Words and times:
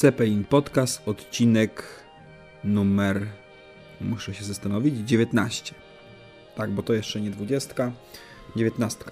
CPIN 0.00 0.44
Podcast, 0.44 1.08
odcinek 1.08 1.84
numer, 2.64 3.26
muszę 4.00 4.34
się 4.34 4.44
zastanowić, 4.44 4.94
19. 5.08 5.74
Tak, 6.56 6.70
bo 6.70 6.82
to 6.82 6.94
jeszcze 6.94 7.20
nie 7.20 7.30
20, 7.30 7.92
19. 8.56 9.04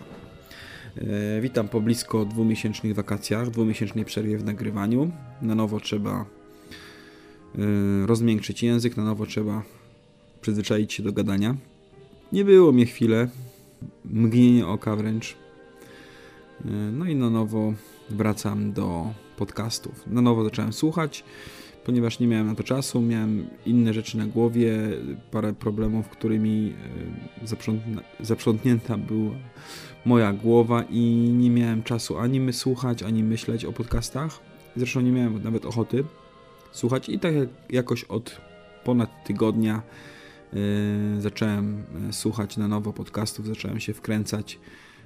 E, 0.96 1.40
witam 1.40 1.68
po 1.68 1.80
blisko 1.80 2.24
dwumiesięcznych 2.24 2.94
wakacjach, 2.94 3.50
dwumiesięcznej 3.50 4.04
przerwie 4.04 4.38
w 4.38 4.44
nagrywaniu. 4.44 5.10
Na 5.42 5.54
nowo 5.54 5.80
trzeba 5.80 6.20
e, 6.20 6.26
rozmiękczyć 8.06 8.62
język, 8.62 8.96
na 8.96 9.04
nowo 9.04 9.26
trzeba 9.26 9.62
przyzwyczaić 10.40 10.92
się 10.92 11.02
do 11.02 11.12
gadania. 11.12 11.56
Nie 12.32 12.44
było 12.44 12.72
mnie 12.72 12.86
chwilę, 12.86 13.28
mgnienie 14.04 14.66
oka 14.66 14.96
wręcz. 14.96 15.36
E, 16.64 16.68
no 16.70 17.04
i 17.04 17.16
na 17.16 17.30
nowo 17.30 17.74
wracam 18.10 18.72
do 18.72 19.14
podcastów. 19.38 20.06
Na 20.06 20.20
nowo 20.22 20.44
zacząłem 20.44 20.72
słuchać, 20.72 21.24
ponieważ 21.84 22.18
nie 22.18 22.26
miałem 22.26 22.46
na 22.46 22.54
to 22.54 22.62
czasu, 22.62 23.02
miałem 23.02 23.46
inne 23.66 23.94
rzeczy 23.94 24.18
na 24.18 24.26
głowie, 24.26 24.78
parę 25.30 25.52
problemów, 25.52 26.08
którymi 26.08 26.74
e, 27.42 28.24
zaprzątnięta 28.24 28.98
była 28.98 29.34
moja 30.04 30.32
głowa 30.32 30.84
i 30.90 31.00
nie 31.38 31.50
miałem 31.50 31.82
czasu 31.82 32.18
ani 32.18 32.40
my 32.40 32.52
słuchać, 32.52 33.02
ani 33.02 33.22
myśleć 33.22 33.64
o 33.64 33.72
podcastach. 33.72 34.40
Zresztą 34.76 35.00
nie 35.00 35.12
miałem 35.12 35.42
nawet 35.42 35.66
ochoty 35.66 36.04
słuchać 36.72 37.08
i 37.08 37.18
tak 37.18 37.34
jakoś 37.70 38.04
od 38.04 38.40
ponad 38.84 39.24
tygodnia 39.24 39.82
yy, 40.52 40.60
zacząłem 41.20 41.82
słuchać 42.10 42.56
na 42.56 42.68
nowo 42.68 42.92
podcastów, 42.92 43.46
zacząłem 43.46 43.80
się 43.80 43.94
wkręcać 43.94 44.58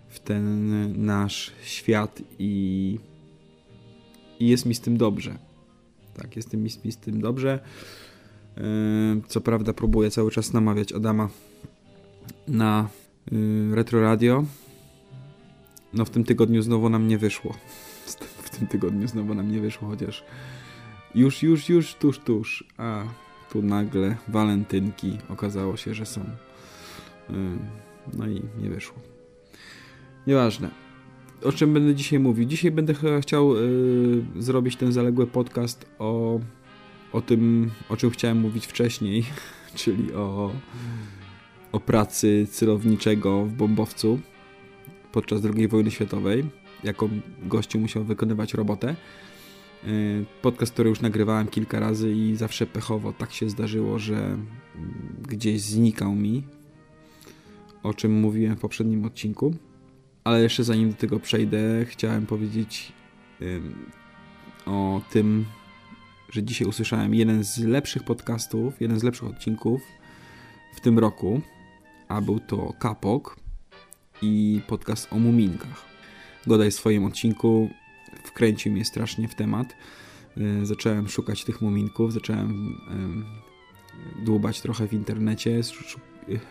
w 0.08 0.20
ten 0.20 1.06
nasz 1.06 1.52
świat 1.62 2.22
i, 2.38 2.98
i 4.42 4.48
jest 4.48 4.66
mi 4.66 4.74
z 4.74 4.80
tym 4.80 4.96
dobrze. 4.96 5.38
Tak, 6.14 6.36
jest 6.36 6.52
mi, 6.52 6.70
mi 6.84 6.92
z 6.92 6.96
tym 6.96 7.20
dobrze. 7.20 7.60
Yy, 8.56 8.62
co 9.28 9.40
prawda 9.40 9.72
próbuję 9.72 10.10
cały 10.10 10.30
czas 10.30 10.52
namawiać 10.52 10.92
Adama 10.92 11.28
na 12.48 12.88
yy, 13.30 13.74
Retro 13.74 14.00
Radio. 14.00 14.44
No 15.92 16.04
w 16.04 16.10
tym 16.10 16.24
tygodniu 16.24 16.62
znowu 16.62 16.88
nam 16.88 17.08
nie 17.08 17.18
wyszło. 17.18 17.54
W 18.42 18.58
tym 18.58 18.66
tygodniu 18.66 19.08
znowu 19.08 19.34
nam 19.34 19.52
nie 19.52 19.60
wyszło, 19.60 19.88
chociaż 19.88 20.24
już, 21.14 21.42
już, 21.42 21.68
już, 21.68 21.94
tuż, 21.94 22.18
tuż. 22.18 22.64
A 22.76 23.04
tu 23.50 23.62
nagle 23.62 24.16
walentynki 24.28 25.18
okazało 25.28 25.76
się, 25.76 25.94
że 25.94 26.06
są. 26.06 26.20
Yy, 27.30 27.36
no 28.12 28.26
i 28.26 28.42
nie 28.62 28.70
wyszło. 28.70 28.98
Nieważne. 30.26 30.91
O 31.44 31.52
czym 31.52 31.74
będę 31.74 31.94
dzisiaj 31.94 32.18
mówił? 32.18 32.44
Dzisiaj 32.44 32.70
będę 32.70 32.94
chciał 33.20 33.56
yy, 33.56 34.22
zrobić 34.36 34.76
ten 34.76 34.92
zaległy 34.92 35.26
podcast 35.26 35.86
o, 35.98 36.40
o 37.12 37.20
tym, 37.20 37.70
o 37.88 37.96
czym 37.96 38.10
chciałem 38.10 38.38
mówić 38.38 38.66
wcześniej, 38.66 39.24
czyli 39.74 40.12
o, 40.12 40.52
o 41.72 41.80
pracy 41.80 42.46
celowniczego 42.50 43.44
w 43.44 43.52
bombowcu 43.52 44.20
podczas 45.12 45.40
II 45.56 45.68
wojny 45.68 45.90
światowej, 45.90 46.44
jaką 46.84 47.08
gościu 47.42 47.78
musiał 47.78 48.04
wykonywać 48.04 48.54
robotę. 48.54 48.96
Yy, 49.84 50.24
podcast, 50.42 50.72
który 50.72 50.90
już 50.90 51.00
nagrywałem 51.00 51.46
kilka 51.46 51.80
razy 51.80 52.12
i 52.12 52.36
zawsze 52.36 52.66
pechowo 52.66 53.12
tak 53.12 53.32
się 53.32 53.50
zdarzyło, 53.50 53.98
że 53.98 54.36
gdzieś 55.28 55.60
znikał 55.60 56.14
mi, 56.14 56.42
o 57.82 57.94
czym 57.94 58.20
mówiłem 58.20 58.56
w 58.56 58.60
poprzednim 58.60 59.04
odcinku. 59.04 59.54
Ale 60.24 60.42
jeszcze 60.42 60.64
zanim 60.64 60.90
do 60.90 60.96
tego 60.96 61.20
przejdę, 61.20 61.84
chciałem 61.84 62.26
powiedzieć 62.26 62.92
ym, 63.42 63.90
o 64.66 65.00
tym, 65.10 65.44
że 66.30 66.42
dzisiaj 66.42 66.68
usłyszałem 66.68 67.14
jeden 67.14 67.44
z 67.44 67.58
lepszych 67.58 68.02
podcastów, 68.02 68.80
jeden 68.80 68.98
z 68.98 69.02
lepszych 69.02 69.28
odcinków 69.28 69.82
w 70.74 70.80
tym 70.80 70.98
roku, 70.98 71.40
a 72.08 72.20
był 72.20 72.40
to 72.40 72.72
Kapok 72.78 73.36
i 74.22 74.60
podcast 74.66 75.12
o 75.12 75.18
muminkach. 75.18 75.84
Godaj 76.46 76.70
w 76.70 76.74
swoim 76.74 77.04
odcinku 77.04 77.70
wkręcił 78.24 78.72
mnie 78.72 78.84
strasznie 78.84 79.28
w 79.28 79.34
temat. 79.34 79.76
Yy, 80.36 80.66
zacząłem 80.66 81.08
szukać 81.08 81.44
tych 81.44 81.60
muminków, 81.60 82.12
zacząłem 82.12 82.76
yy, 84.18 84.24
dłubać 84.24 84.60
trochę 84.60 84.88
w 84.88 84.92
internecie, 84.92 85.60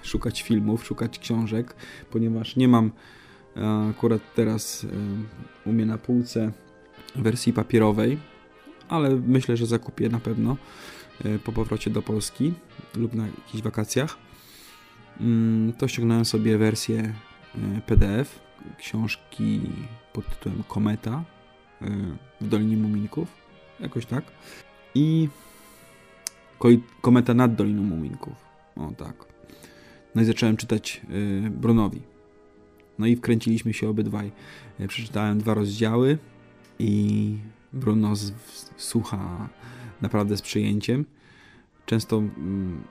szukać 0.03 0.41
filmów, 0.41 0.85
szukać 0.85 1.19
książek, 1.19 1.75
ponieważ 2.09 2.55
nie 2.55 2.67
mam 2.67 2.91
Akurat 3.89 4.21
teraz 4.35 4.85
u 5.65 5.71
mnie 5.73 5.85
na 5.85 5.97
półce 5.97 6.51
wersji 7.15 7.53
papierowej, 7.53 8.17
ale 8.89 9.15
myślę, 9.15 9.57
że 9.57 9.65
zakupię 9.65 10.09
na 10.09 10.19
pewno 10.19 10.57
e, 11.25 11.39
po 11.39 11.51
powrocie 11.51 11.89
do 11.89 12.01
Polski 12.01 12.53
lub 12.95 13.13
na 13.13 13.25
jakichś 13.25 13.63
wakacjach. 13.63 14.17
Mm, 15.19 15.73
to 15.73 15.87
ściągnąłem 15.87 16.25
sobie 16.25 16.57
wersję 16.57 17.13
e, 17.55 17.81
PDF 17.81 18.39
książki 18.77 19.61
pod 20.13 20.29
tytułem 20.29 20.63
Kometa 20.67 21.23
e, 21.81 21.87
w 22.41 22.47
Dolinie 22.47 22.77
Muminków, 22.77 23.27
jakoś 23.79 24.05
tak. 24.05 24.23
I 24.95 25.29
Kometa 27.01 27.33
nad 27.33 27.55
Doliną 27.55 27.83
Muminków, 27.83 28.33
o 28.75 28.91
tak. 28.97 29.15
No 30.15 30.21
i 30.21 30.25
zacząłem 30.25 30.57
czytać 30.57 31.01
Brunowi. 31.49 32.10
No 32.99 33.07
i 33.07 33.15
wkręciliśmy 33.15 33.73
się 33.73 33.89
obydwaj. 33.89 34.31
E, 34.79 34.87
przeczytałem 34.87 35.39
dwa 35.39 35.53
rozdziały 35.53 36.17
i 36.79 37.37
Bruno 37.73 38.13
słucha 38.77 39.49
naprawdę 40.01 40.37
z 40.37 40.41
przyjęciem. 40.41 41.05
Często 41.85 42.17
mm, 42.17 42.83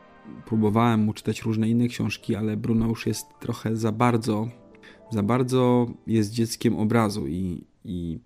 próbowałem 0.46 1.00
mu 1.00 1.12
czytać 1.12 1.42
różne 1.42 1.68
inne 1.68 1.88
książki, 1.88 2.34
ale 2.34 2.56
Bruno 2.56 2.88
już 2.88 3.06
jest 3.06 3.26
trochę 3.40 3.76
za 3.76 3.92
bardzo, 3.92 4.48
za 5.10 5.22
bardzo 5.22 5.90
jest 6.06 6.30
dzieckiem 6.30 6.76
obrazu 6.76 7.26
i, 7.26 7.64
i 7.84 8.18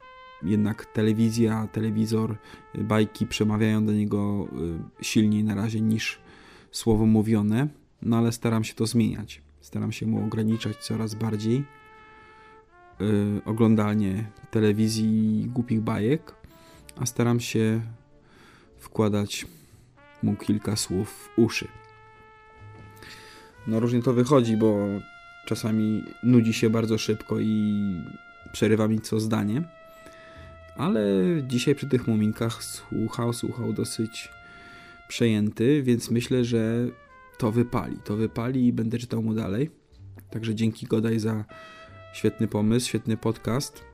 jednak 0.42 0.86
telewizja, 0.86 1.68
telewizor, 1.72 2.36
bajki 2.74 3.26
przemawiają 3.26 3.86
do 3.86 3.92
niego 3.92 4.48
y, 5.00 5.04
silniej 5.04 5.44
na 5.44 5.54
razie 5.54 5.80
niż 5.80 6.20
słowo 6.70 7.06
mówione, 7.06 7.68
no 8.02 8.16
ale 8.16 8.32
staram 8.32 8.64
się 8.64 8.74
to 8.74 8.86
zmieniać. 8.86 9.43
Staram 9.64 9.92
się 9.92 10.06
mu 10.06 10.24
ograniczać 10.24 10.76
coraz 10.76 11.14
bardziej 11.14 11.64
yy, 13.00 13.40
oglądanie 13.44 14.30
telewizji 14.50 15.46
głupich 15.54 15.80
bajek, 15.80 16.34
a 16.96 17.06
staram 17.06 17.40
się 17.40 17.80
wkładać 18.78 19.46
mu 20.22 20.36
kilka 20.36 20.76
słów 20.76 21.10
w 21.10 21.38
uszy. 21.38 21.68
No 23.66 23.80
różnie 23.80 24.02
to 24.02 24.12
wychodzi, 24.12 24.56
bo 24.56 24.86
czasami 25.46 26.02
nudzi 26.22 26.52
się 26.52 26.70
bardzo 26.70 26.98
szybko 26.98 27.40
i 27.40 27.82
przerywa 28.52 28.88
mi 28.88 29.00
co 29.00 29.20
zdanie. 29.20 29.62
Ale 30.76 31.02
dzisiaj 31.46 31.74
przy 31.74 31.88
tych 31.88 32.06
muminkach 32.06 32.64
słuchał, 32.64 33.32
słuchał 33.32 33.72
dosyć 33.72 34.28
przejęty, 35.08 35.82
więc 35.82 36.10
myślę, 36.10 36.44
że 36.44 36.86
to 37.38 37.52
wypali. 37.52 37.96
To 38.04 38.16
wypali 38.16 38.66
i 38.66 38.72
będę 38.72 38.98
czytał 38.98 39.22
mu 39.22 39.34
dalej. 39.34 39.70
Także 40.30 40.54
dzięki 40.54 40.86
Godaj 40.86 41.18
za 41.18 41.44
świetny 42.12 42.48
pomysł, 42.48 42.88
świetny 42.88 43.16
podcast. 43.16 43.84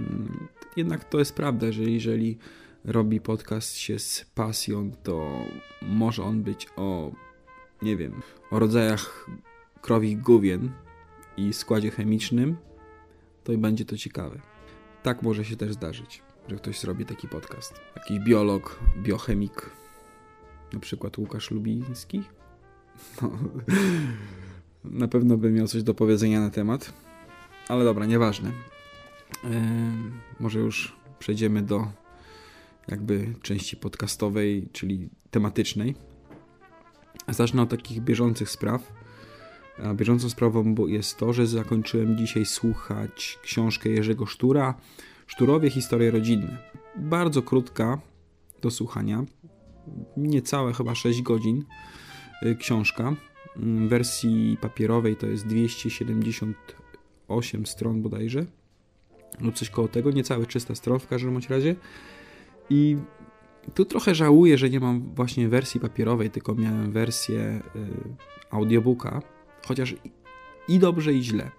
Mm, 0.00 0.48
jednak 0.76 1.04
to 1.04 1.18
jest 1.18 1.34
prawda, 1.34 1.72
że 1.72 1.82
jeżeli 1.82 2.38
robi 2.84 3.20
podcast 3.20 3.76
się 3.76 3.98
z 3.98 4.24
pasją, 4.34 4.90
to 5.02 5.44
może 5.82 6.22
on 6.22 6.42
być 6.42 6.66
o, 6.76 7.12
nie 7.82 7.96
wiem, 7.96 8.22
o 8.50 8.58
rodzajach 8.58 9.26
krowich 9.80 10.20
główien 10.20 10.72
i 11.36 11.52
składzie 11.52 11.90
chemicznym, 11.90 12.56
to 13.44 13.52
i 13.52 13.58
będzie 13.58 13.84
to 13.84 13.96
ciekawe. 13.96 14.40
Tak 15.02 15.22
może 15.22 15.44
się 15.44 15.56
też 15.56 15.72
zdarzyć, 15.72 16.22
że 16.48 16.56
ktoś 16.56 16.80
zrobi 16.80 17.06
taki 17.06 17.28
podcast. 17.28 17.80
Jakiś 17.96 18.18
biolog, 18.18 18.80
biochemik, 19.02 19.70
na 20.72 20.80
przykład 20.80 21.18
Łukasz 21.18 21.50
Lubiński. 21.50 22.22
No, 23.22 23.30
na 24.84 25.08
pewno 25.08 25.36
by 25.36 25.50
miał 25.50 25.66
coś 25.66 25.82
do 25.82 25.94
powiedzenia 25.94 26.40
na 26.40 26.50
temat. 26.50 26.92
Ale 27.68 27.84
dobra, 27.84 28.06
nieważne. 28.06 28.52
Yy, 29.44 29.50
może 30.40 30.58
już 30.58 30.96
przejdziemy 31.18 31.62
do 31.62 31.86
jakby 32.88 33.34
części 33.42 33.76
podcastowej, 33.76 34.68
czyli 34.72 35.08
tematycznej. 35.30 35.94
Zacznę 37.28 37.62
od 37.62 37.70
takich 37.70 38.00
bieżących 38.00 38.50
spraw. 38.50 38.92
A 39.84 39.94
bieżącą 39.94 40.30
sprawą 40.30 40.74
jest 40.86 41.18
to, 41.18 41.32
że 41.32 41.46
zakończyłem 41.46 42.16
dzisiaj 42.16 42.46
słuchać 42.46 43.38
książkę 43.42 43.88
Jerzego 43.88 44.26
Sztura 44.26 44.74
Szturowie 45.30 45.70
Historie 45.70 46.10
Rodzinne. 46.10 46.58
Bardzo 46.96 47.42
krótka 47.42 47.98
do 48.62 48.70
słuchania, 48.70 49.24
niecałe 50.16 50.72
chyba 50.72 50.94
6 50.94 51.22
godzin 51.22 51.64
książka. 52.58 53.14
W 53.56 53.88
wersji 53.88 54.58
papierowej 54.60 55.16
to 55.16 55.26
jest 55.26 55.46
270 55.46 56.56
8 57.28 57.66
stron 57.66 58.02
bodajże, 58.02 58.46
lub 59.40 59.54
coś 59.54 59.70
koło 59.70 59.88
tego, 59.88 60.10
niecałe 60.10 60.46
300 60.46 60.74
stron 60.74 60.98
w 60.98 61.06
każdym 61.06 61.38
razie. 61.48 61.76
I 62.70 62.96
tu 63.74 63.84
trochę 63.84 64.14
żałuję, 64.14 64.58
że 64.58 64.70
nie 64.70 64.80
mam 64.80 65.14
właśnie 65.14 65.48
wersji 65.48 65.80
papierowej, 65.80 66.30
tylko 66.30 66.54
miałem 66.54 66.92
wersję 66.92 67.62
y, 67.76 67.80
audiobooka, 68.50 69.22
chociaż 69.66 69.94
i 70.68 70.78
dobrze, 70.78 71.12
i 71.12 71.22
źle. 71.22 71.50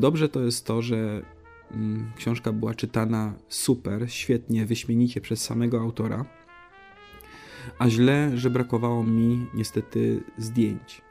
Dobrze 0.00 0.28
to 0.28 0.40
jest 0.40 0.66
to, 0.66 0.82
że 0.82 1.22
mm, 1.70 2.12
książka 2.16 2.52
była 2.52 2.74
czytana 2.74 3.34
super, 3.48 4.10
świetnie, 4.10 4.66
wyśmienicie 4.66 5.20
przez 5.20 5.44
samego 5.44 5.80
autora, 5.80 6.24
a 7.78 7.88
źle, 7.88 8.30
że 8.34 8.50
brakowało 8.50 9.04
mi 9.04 9.46
niestety 9.54 10.22
zdjęć. 10.38 11.02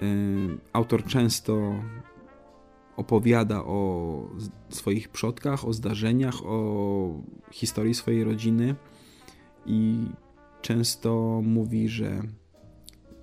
Y, 0.00 0.58
autor 0.72 1.04
często 1.04 1.74
opowiada 2.96 3.64
o 3.64 4.28
swoich 4.68 5.08
przodkach, 5.08 5.64
o 5.64 5.72
zdarzeniach, 5.72 6.34
o 6.44 7.08
historii 7.50 7.94
swojej 7.94 8.24
rodziny 8.24 8.74
i 9.66 10.06
często 10.62 11.40
mówi, 11.44 11.88
że 11.88 12.22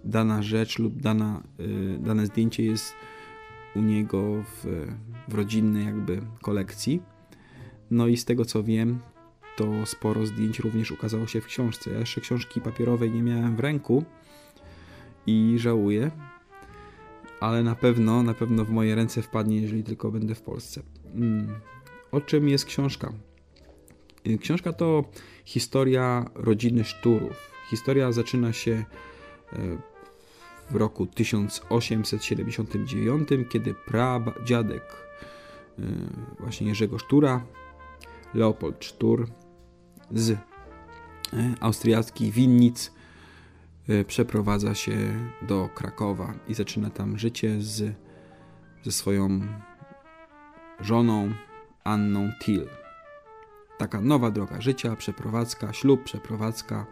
dana 0.04 0.44
rzecz 0.44 0.80
lub 0.80 1.01
dana, 1.01 1.44
y, 1.60 2.00
dane 2.00 2.25
zdjęcie 2.25 2.66
jest 2.66 2.94
u 3.75 3.81
niego 3.81 4.44
w, 4.44 4.88
w 5.27 5.33
rodzinnej 5.33 5.86
jakby 5.86 6.21
kolekcji. 6.42 7.01
No 7.92 8.07
i 8.07 8.18
z 8.18 8.25
tego 8.25 8.45
co 8.45 8.63
wiem, 8.63 9.00
to 9.59 9.85
sporo 9.85 10.25
zdjęć 10.25 10.59
również 10.59 10.91
ukazało 10.91 11.27
się 11.27 11.41
w 11.41 11.45
książce. 11.45 11.91
Ja 11.91 12.00
jeszcze 12.00 12.21
książki 12.21 12.61
papierowej 12.61 13.11
nie 13.11 13.21
miałem 13.21 13.56
w 13.56 13.59
ręku 13.59 14.03
i 15.27 15.56
żałuję, 15.57 16.11
ale 17.39 17.63
na 17.63 17.75
pewno, 17.75 18.23
na 18.23 18.33
pewno 18.33 18.65
w 18.65 18.69
moje 18.69 18.95
ręce 18.95 19.21
wpadnie, 19.21 19.61
jeżeli 19.61 19.83
tylko 19.83 20.11
będę 20.11 20.35
w 20.35 20.41
Polsce. 20.41 20.81
Mm. 21.15 21.47
O 22.11 22.21
czym 22.21 22.50
jest 22.50 22.65
książka? 22.65 23.13
Y, 24.27 24.38
książka 24.38 24.73
to 24.73 25.03
historia 25.45 26.25
rodziny 26.35 26.83
Szturów. 26.83 27.51
Historia 27.69 28.11
zaczyna 28.11 28.53
się 28.53 28.85
e, 29.53 29.57
w 30.71 30.75
roku 30.75 31.07
1879, 31.07 33.29
kiedy 33.50 33.73
pradziadek 33.73 34.83
e, 35.79 35.83
właśnie 36.39 36.67
Jerzego 36.67 37.00
Sztura, 37.00 37.45
Leopold 38.33 38.85
Sztur 38.85 39.27
z 40.11 40.31
e, 40.31 40.38
austriackich 41.59 42.33
winnic 42.33 42.91
przeprowadza 44.07 44.75
się 44.75 44.97
do 45.41 45.69
Krakowa 45.75 46.33
i 46.47 46.53
zaczyna 46.53 46.89
tam 46.89 47.17
życie 47.17 47.61
z, 47.61 47.95
ze 48.83 48.91
swoją 48.91 49.41
żoną 50.79 51.33
Anną 51.83 52.31
Till 52.39 52.69
taka 53.79 54.01
nowa 54.01 54.31
droga 54.31 54.61
życia, 54.61 54.95
przeprowadzka, 54.95 55.73
ślub, 55.73 56.03
przeprowadzka 56.03 56.85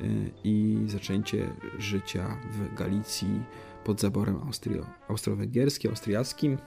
y, 0.00 0.30
i 0.44 0.84
zaczęcie 0.86 1.50
życia 1.78 2.36
w 2.50 2.74
Galicji 2.74 3.42
pod 3.84 4.00
zaborem 4.00 4.36
Austrio, 4.46 4.86
austro-węgierskim, 5.08 5.90
austriackim 5.90 6.58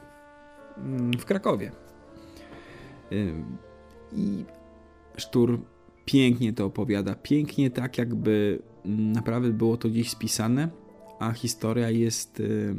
mm, 0.77 1.13
w 1.13 1.25
Krakowie. 1.25 1.71
I 4.11 4.45
Sztur 5.17 5.59
pięknie 6.05 6.53
to 6.53 6.65
opowiada, 6.65 7.15
pięknie 7.15 7.71
tak 7.71 7.97
jakby 7.97 8.59
mm, 8.85 9.11
naprawdę 9.11 9.49
było 9.49 9.77
to 9.77 9.89
gdzieś 9.89 10.09
spisane, 10.09 10.69
a 11.19 11.31
historia 11.31 11.89
jest 11.89 12.39
y, 12.39 12.75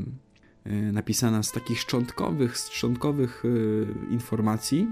napisana 0.93 1.43
z 1.43 1.53
takich 1.53 1.81
szczątkowych, 1.81 2.57
szczątkowych 2.57 3.43
informacji, 4.11 4.87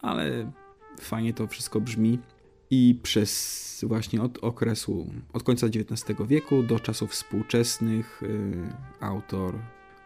ale 0.00 0.52
fajnie 1.00 1.34
to 1.34 1.46
wszystko 1.46 1.80
brzmi. 1.80 2.18
I 2.70 3.00
przez 3.02 3.84
właśnie 3.88 4.22
od 4.22 4.38
okresu, 4.38 5.06
od 5.32 5.42
końca 5.42 5.66
XIX 5.66 6.18
wieku 6.28 6.62
do 6.62 6.80
czasów 6.80 7.10
współczesnych 7.10 8.22
y, 8.22 8.52
autor 9.00 9.58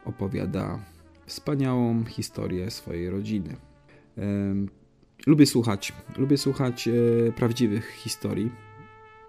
opowiada 0.05 0.85
wspaniałą 1.27 2.05
historię 2.05 2.71
swojej 2.71 3.11
rodziny. 3.11 3.57
Lubię 5.29 5.47
słuchać, 5.47 5.93
lubię 6.17 6.39
słuchać 6.39 6.89
e, 6.89 7.33
prawdziwych 7.33 7.91
historii. 7.91 8.51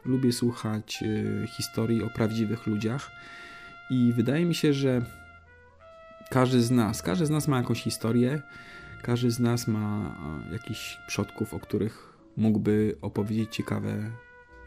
Lubię 0.05 0.31
słuchać 0.31 1.03
e, 1.03 1.47
historii 1.47 2.03
o 2.03 2.09
prawdziwych 2.09 2.67
ludziach. 2.67 3.11
I 3.89 4.13
wydaje 4.15 4.45
mi 4.45 4.55
się, 4.55 4.73
że 4.73 5.05
każdy 6.29 6.61
z 6.61 6.71
nas, 6.71 7.01
każdy 7.01 7.25
z 7.25 7.29
nas 7.29 7.47
ma 7.47 7.57
jakąś 7.57 7.83
historię. 7.83 8.41
Każdy 9.01 9.31
z 9.31 9.39
nas 9.39 9.67
ma 9.67 10.15
jakichś 10.51 10.97
przodków, 11.07 11.53
o 11.53 11.59
których 11.59 12.17
mógłby 12.37 12.97
opowiedzieć 13.01 13.55
ciekawe 13.55 14.11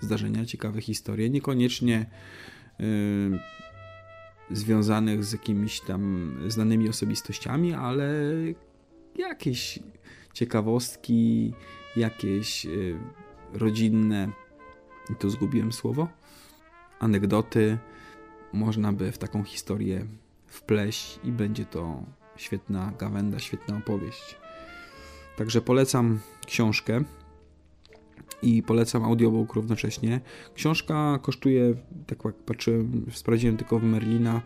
zdarzenia, 0.01 0.45
ciekawe 0.45 0.81
historie, 0.81 1.31
niekoniecznie 1.31 2.07
yy, 2.79 2.87
związanych 4.51 5.25
z 5.25 5.33
jakimiś 5.33 5.81
tam 5.81 6.33
znanymi 6.49 6.89
osobistościami, 6.89 7.75
ale 7.75 8.15
jakieś 9.17 9.79
ciekawostki, 10.33 11.53
jakieś 11.97 12.65
yy, 12.65 12.99
rodzinne, 13.53 14.29
tu 15.19 15.31
zgubiłem 15.31 15.73
słowo, 15.73 16.09
anegdoty, 17.01 17.79
można 18.53 18.93
by 18.93 19.13
w 19.13 19.19
taką 19.19 19.45
historię 19.45 20.07
wpleść 20.47 21.21
i 21.25 21.33
będzie 21.33 21.65
to 21.65 22.05
Świetna 22.37 22.93
gawenda, 22.99 23.39
świetna 23.39 23.77
opowieść. 23.77 24.37
Także 25.37 25.61
polecam 25.61 26.19
książkę 26.47 27.05
i 28.43 28.63
polecam 28.63 29.05
audiobook 29.05 29.55
równocześnie. 29.55 30.21
Książka 30.55 31.19
kosztuje, 31.23 31.75
tak 32.07 32.25
jak 32.25 32.35
patrzyłem, 32.35 33.07
sprawdziłem 33.13 33.57
tylko 33.57 33.79
w 33.79 33.83
Merlina, 33.83 34.43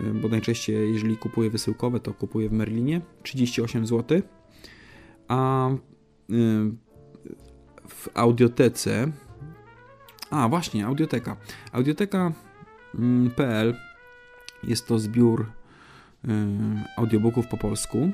y, 0.00 0.14
bo 0.14 0.28
najczęściej 0.28 0.92
jeżeli 0.92 1.16
kupuję 1.16 1.50
wysyłkowe, 1.50 2.00
to 2.00 2.14
kupuję 2.14 2.48
w 2.48 2.52
Merlinie 2.52 3.00
38 3.22 3.86
zł. 3.86 4.22
A 5.28 5.70
y, 5.70 5.76
w 7.88 8.08
audiotece 8.14 9.12
a 10.30 10.48
właśnie, 10.48 10.86
audioteka. 10.86 11.36
Audioteka.pl 11.72 13.74
jest 14.62 14.86
to 14.86 14.98
zbiór 14.98 15.46
Y, 16.24 16.28
audiobooków 16.96 17.46
po 17.46 17.56
polsku 17.56 18.10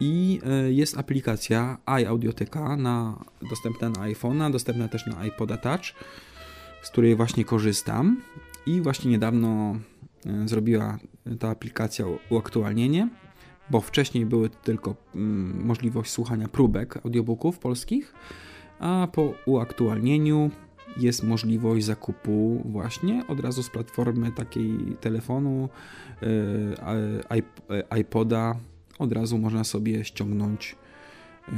i 0.00 0.40
y, 0.66 0.72
jest 0.72 0.98
aplikacja 0.98 1.78
iAudioteka 1.86 2.76
na, 2.76 3.24
dostępna 3.50 3.88
na 3.88 4.00
iPhone'a, 4.00 4.52
dostępna 4.52 4.88
też 4.88 5.06
na 5.06 5.26
iPoda 5.26 5.56
Touch, 5.56 5.84
z 6.82 6.90
której 6.90 7.16
właśnie 7.16 7.44
korzystam 7.44 8.20
i 8.66 8.80
właśnie 8.80 9.10
niedawno 9.10 9.76
zrobiła 10.44 10.98
ta 11.40 11.50
aplikacja 11.50 12.04
uaktualnienie, 12.30 13.08
bo 13.70 13.80
wcześniej 13.80 14.26
były 14.26 14.50
tylko 14.50 14.94
mm, 15.14 15.66
możliwość 15.66 16.10
słuchania 16.10 16.48
próbek 16.48 16.96
audiobooków 16.96 17.58
polskich, 17.58 18.14
a 18.78 19.08
po 19.12 19.34
uaktualnieniu 19.46 20.50
jest 20.96 21.22
możliwość 21.22 21.84
zakupu 21.84 22.62
właśnie 22.64 23.26
od 23.28 23.40
razu 23.40 23.62
z 23.62 23.70
platformy 23.70 24.32
takiej 24.32 24.78
telefonu, 25.00 25.68
e, 26.22 27.98
iPoda. 28.00 28.54
Od 28.98 29.12
razu 29.12 29.38
można 29.38 29.64
sobie 29.64 30.04
ściągnąć 30.04 30.76
e, 31.48 31.52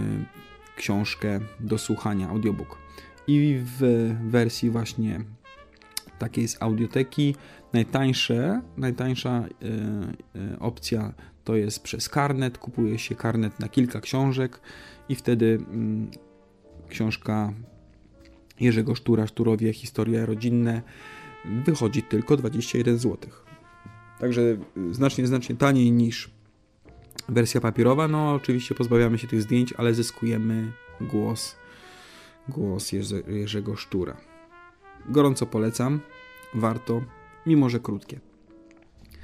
książkę 0.77 1.41
do 1.61 1.79
słuchania, 1.79 2.29
audiobook. 2.29 2.79
I 3.27 3.61
w 3.65 4.15
wersji 4.29 4.71
właśnie 4.71 5.21
takiej 6.19 6.49
z 6.49 6.63
audioteki 6.63 7.35
najtańsze, 7.73 8.63
najtańsza 8.77 9.45
opcja 10.61 11.13
to 11.47 11.57
jest 11.57 11.83
przez 11.83 12.09
karnet. 12.09 12.59
Kupuje 12.59 12.99
się 12.99 13.15
karnet 13.15 13.61
na 13.61 13.69
kilka 13.69 14.01
książek 14.01 14.61
i 15.09 15.15
wtedy 15.15 15.59
mm, 15.71 16.11
książka 16.89 17.53
Jerzego 18.61 18.95
Sztura, 18.95 19.27
Szturowie, 19.27 19.73
historie 19.73 20.27
rodzinne, 20.27 20.83
wychodzi 21.45 22.03
tylko 22.03 22.37
21 22.37 22.99
zł. 22.99 23.31
Także 24.21 24.57
znacznie, 24.91 25.27
znacznie 25.27 25.57
taniej 25.57 25.93
niż 25.93 26.31
wersja 27.29 27.61
papierowa. 27.61 28.09
No 28.09 28.35
oczywiście 28.35 28.75
pozbawiamy 28.75 29.19
się 29.19 29.29
tych 29.29 29.43
zdjęć, 29.43 29.73
ale 29.73 29.95
zyskujemy 29.95 30.73
głos, 31.01 31.57
głos 32.49 32.93
Jerzego 33.29 33.77
Sztura. 33.77 34.17
Gorąco 35.09 35.47
polecam, 35.47 36.01
warto, 36.55 37.03
mimo 37.47 37.71
że 37.71 37.81
krótkie. 37.81 38.26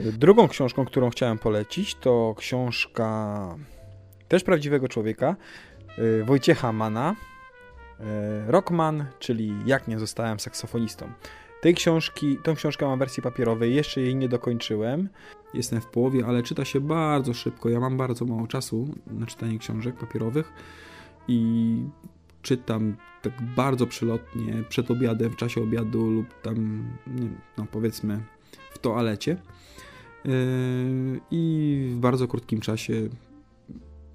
Drugą 0.00 0.49
książką, 0.49 0.84
którą 0.84 1.11
chciałem 1.11 1.38
polecić, 1.38 1.94
to 1.94 2.34
książka 2.38 3.56
też 4.28 4.44
prawdziwego 4.44 4.88
człowieka, 4.88 5.37
y, 5.99 6.25
Wojciecha 6.25 6.72
Mana, 6.72 7.16
E, 8.02 8.52
Rockman, 8.52 9.04
czyli 9.18 9.54
Jak 9.66 9.88
nie 9.88 9.99
zostałem 9.99 10.40
saksofonistą. 10.40 11.12
Tej 11.61 11.75
książki, 11.75 12.38
tą 12.42 12.54
książkę 12.54 12.87
mam 12.87 12.96
w 12.96 12.99
wersji 12.99 13.22
papierowej, 13.22 13.75
jeszcze 13.75 14.00
jej 14.00 14.16
nie 14.16 14.28
dokończyłem. 14.28 15.08
Jestem 15.54 15.80
w 15.80 15.87
połowie, 15.87 16.26
ale 16.26 16.42
czyta 16.42 16.64
się 16.64 16.80
bardzo 16.80 17.34
szybko. 17.34 17.68
Ja 17.68 17.80
mam 17.80 17.96
bardzo 17.96 18.25
mało 18.25 18.46
czasu 18.46 18.94
na 19.06 19.26
czytanie 19.26 19.58
książek 19.58 19.96
papierowych 19.96 20.52
i 21.28 21.76
czytam 22.42 22.96
tak 23.22 23.32
bardzo 23.56 23.87
przelotnie 23.87 24.64
przed 24.68 24.90
obiadem, 24.90 25.30
w 25.30 25.37
czasie 25.37 25.62
obiadu 25.62 26.11
lub 26.11 26.40
tam, 26.42 26.84
no 27.58 27.66
powiedzmy, 27.72 28.20
w 28.70 28.78
toalecie. 28.78 29.37
Yy, 30.25 31.21
I 31.31 31.93
w 31.95 31.99
bardzo 31.99 32.29
krótkim 32.29 32.61
czasie 32.61 33.09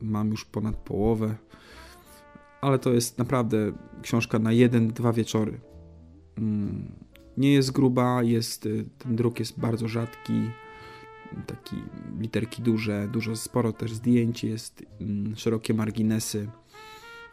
mam 0.02 0.30
już 0.30 0.46
ponad 0.46 0.76
połowę, 0.76 1.36
ale 2.62 2.80
to 2.80 2.94
jest 2.94 3.18
naprawdę 3.18 3.72
książka 4.02 4.40
na 4.40 4.52
jeden, 4.52 4.88
dwa 4.88 5.14
wieczory. 5.14 5.60
Mm, 6.38 6.92
nie 7.38 7.54
jest 7.54 7.72
gruba, 7.72 8.24
jest, 8.24 8.66
y, 8.66 8.86
ten 8.98 9.16
druk 9.16 9.40
jest 9.40 9.60
bardzo 9.60 9.88
rzadki, 9.88 10.34
taki 11.48 11.76
literki 12.20 12.62
duże, 12.62 13.08
dużo, 13.12 13.36
sporo 13.36 13.74
też 13.74 13.94
zdjęć, 13.94 14.44
jest 14.44 14.86
mm, 15.02 15.36
szerokie 15.36 15.74
marginesy. 15.74 16.50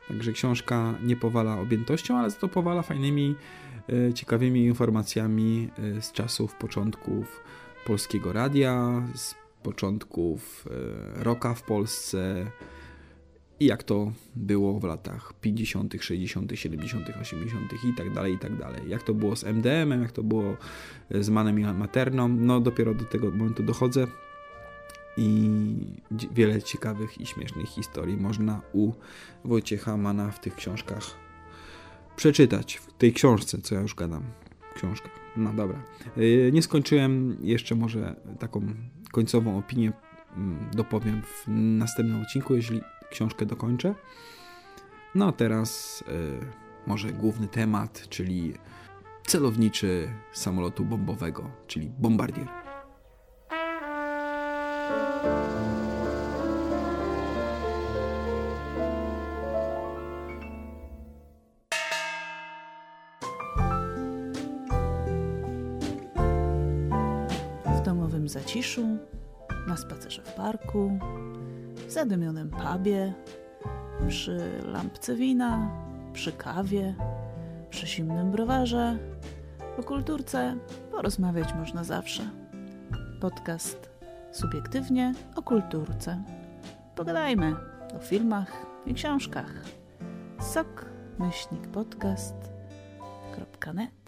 Także 0.09 0.33
książka 0.33 0.95
nie 1.03 1.17
powala 1.17 1.61
objętością, 1.61 2.19
ale 2.19 2.33
to 2.33 2.49
powala 2.49 2.83
fajnymi, 2.83 3.35
y, 4.09 4.13
ciekawymi 4.15 4.65
informacjami 4.65 5.69
y, 5.99 6.03
z 6.03 6.13
czasów 6.13 6.55
początków 6.55 7.45
polskiego 7.87 8.33
radia, 8.33 9.03
z 9.15 9.35
początków 9.63 10.69
rocka 11.15 11.55
w 11.55 11.63
Polsce, 11.63 12.51
i 13.61 13.67
jak 13.67 13.83
to 13.83 14.13
było 14.37 14.81
w 14.81 14.85
latach 14.85 15.33
50., 15.41 15.95
60., 16.01 16.53
70., 16.55 17.09
80. 17.21 17.73
i 17.85 17.95
tak 17.97 18.13
dalej, 18.13 18.35
i 18.35 18.39
tak 18.39 18.57
dalej. 18.57 18.83
Jak 18.89 19.03
to 19.03 19.15
było 19.15 19.37
z 19.37 19.45
MDM-em, 19.45 20.03
jak 20.03 20.13
to 20.13 20.23
było 20.23 20.57
z 21.11 21.29
Manem 21.29 21.79
Materną, 21.79 22.29
no 22.29 22.61
dopiero 22.61 22.95
do 22.95 23.05
tego 23.05 23.31
momentu 23.31 23.63
dochodzę 23.63 24.07
i 25.17 25.51
wiele 26.33 26.63
ciekawych 26.63 27.21
i 27.21 27.27
śmiesznych 27.27 27.69
historii 27.69 28.17
można 28.17 28.61
u 28.73 28.93
Wojciecha 29.45 29.97
Mana 29.97 30.31
w 30.31 30.41
tych 30.41 30.55
książkach 30.55 31.05
przeczytać, 32.17 32.77
w 32.77 32.93
tej 32.93 33.13
książce, 33.13 33.59
co 33.59 33.75
ja 33.75 33.81
już 33.81 33.95
gadam, 33.95 34.23
książkach. 34.75 35.24
No 35.37 35.53
dobra. 35.53 35.83
Y, 36.19 36.51
nie 36.53 36.63
skończyłem, 36.63 37.37
jeszcze 37.43 37.75
może 37.75 38.17
taką 38.39 38.63
końcową 39.13 39.59
opinię 39.59 39.93
mm, 40.37 40.71
dopowiem 40.75 41.23
w 41.23 41.45
następnym 41.79 42.23
odcinku, 42.23 42.55
jeśli 42.55 42.81
książkę 43.11 43.47
dokończę. 43.47 43.95
No 45.15 45.29
a 45.29 45.33
teraz 45.33 46.01
y, 46.09 46.87
może 46.87 47.13
główny 47.13 47.49
temat, 47.49 48.09
czyli 48.09 48.55
celowniczy 49.27 50.09
samolotu 50.33 50.85
bombowego, 50.85 51.51
czyli 51.67 51.91
bombardier. 51.99 52.64
Domowym 67.95 68.29
zaciszu, 68.29 68.99
na 69.67 69.77
spacerze 69.77 70.23
w 70.23 70.33
parku, 70.33 70.99
zadymionym 71.89 72.51
pubie, 72.51 73.13
przy 74.09 74.63
lampce 74.65 75.17
wina, 75.17 75.71
przy 76.13 76.33
kawie, 76.33 76.95
przy 77.71 77.87
zimnym 77.87 78.31
browarze. 78.31 78.99
O 79.79 79.83
kulturce 79.83 80.57
porozmawiać 80.91 81.55
można 81.55 81.85
zawsze. 81.85 82.23
Podcast 83.21 83.91
subiektywnie 84.33 85.13
o 85.37 85.43
kulturce. 85.43 86.23
Pogadajmy 86.97 87.55
o 87.97 87.99
filmach 87.99 88.67
i 88.87 88.95
książkach. 88.95 89.53
Sok 90.41 90.85
myślnik 91.19 91.69
podcast.net 91.69 94.04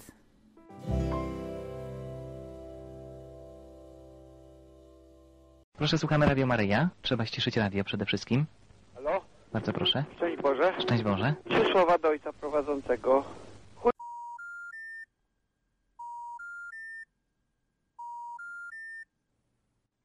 Proszę, 5.79 5.99
słuchamy 5.99 6.27
Radio 6.27 6.47
Maryja. 6.47 6.89
Trzeba 7.03 7.27
ściszyć 7.27 7.57
radio 7.57 7.85
przede 7.85 8.07
wszystkim. 8.07 8.47
Halo? 8.95 9.21
Bardzo 9.53 9.73
proszę. 9.73 10.05
Szczęść 10.17 10.43
Boże. 10.43 10.73
Szczęść 10.81 11.03
Boże. 11.03 11.35
Trzy 11.49 11.73
słowa 11.73 11.99
do 11.99 12.09
ojca 12.09 12.33
prowadzącego. 12.33 13.25
Chuj... 13.77 13.93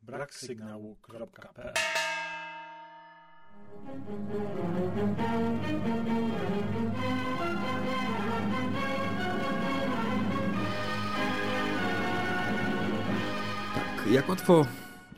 brak 0.01 0.33
sygnału.pl 0.33 1.73
Tak, 13.75 14.11
jak 14.11 14.29
łatwo 14.29 14.65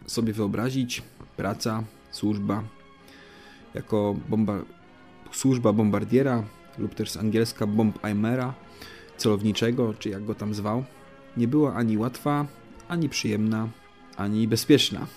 sobie 0.06 0.34
wyobrazić, 0.34 1.02
praca, 1.38 1.84
służba, 2.12 2.64
jako 3.74 4.16
bomba, 4.30 4.60
służba 5.32 5.74
bombardiera 5.74 6.44
lub 6.78 6.96
też 6.96 7.12
z 7.12 7.18
angielska 7.18 7.68
bombeimera, 7.68 8.54
celowniczego, 9.18 9.94
czy 9.94 10.10
jak 10.10 10.26
go 10.26 10.36
tam 10.36 10.54
zwał, 10.54 10.84
nie 11.38 11.48
była 11.48 11.74
ani 11.74 11.98
łatwa, 11.98 12.46
ani 12.88 13.10
przyjemna, 13.10 13.70
ani 14.18 14.48
bezpieczna. 14.48 15.08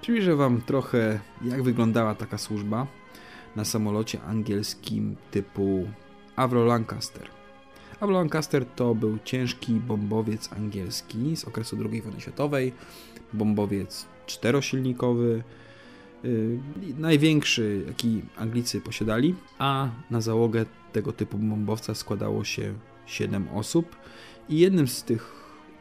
Przybliżę 0.00 0.36
Wam 0.36 0.60
trochę, 0.60 1.20
jak 1.44 1.62
wyglądała 1.62 2.14
taka 2.14 2.38
służba 2.38 2.86
na 3.56 3.64
samolocie 3.64 4.22
angielskim 4.22 5.16
typu 5.30 5.88
Avro 6.36 6.64
Lancaster. 6.64 7.28
Avro 8.00 8.16
Lancaster 8.16 8.66
to 8.66 8.94
był 8.94 9.18
ciężki 9.24 9.72
bombowiec 9.72 10.52
angielski 10.52 11.36
z 11.36 11.44
okresu 11.44 11.76
II 11.90 12.02
wojny 12.02 12.20
światowej, 12.20 12.72
bombowiec 13.34 14.06
czterosilnikowy, 14.26 15.42
yy, 16.24 16.58
największy, 16.98 17.84
jaki 17.86 18.22
Anglicy 18.36 18.80
posiadali, 18.80 19.34
a 19.58 19.88
na 20.10 20.20
załogę 20.20 20.66
tego 20.92 21.12
typu 21.12 21.38
bombowca 21.38 21.94
składało 21.94 22.44
się 22.44 22.74
7 23.06 23.48
osób 23.48 23.96
i 24.48 24.58
jednym 24.58 24.88
z 24.88 25.02
tych 25.02 25.32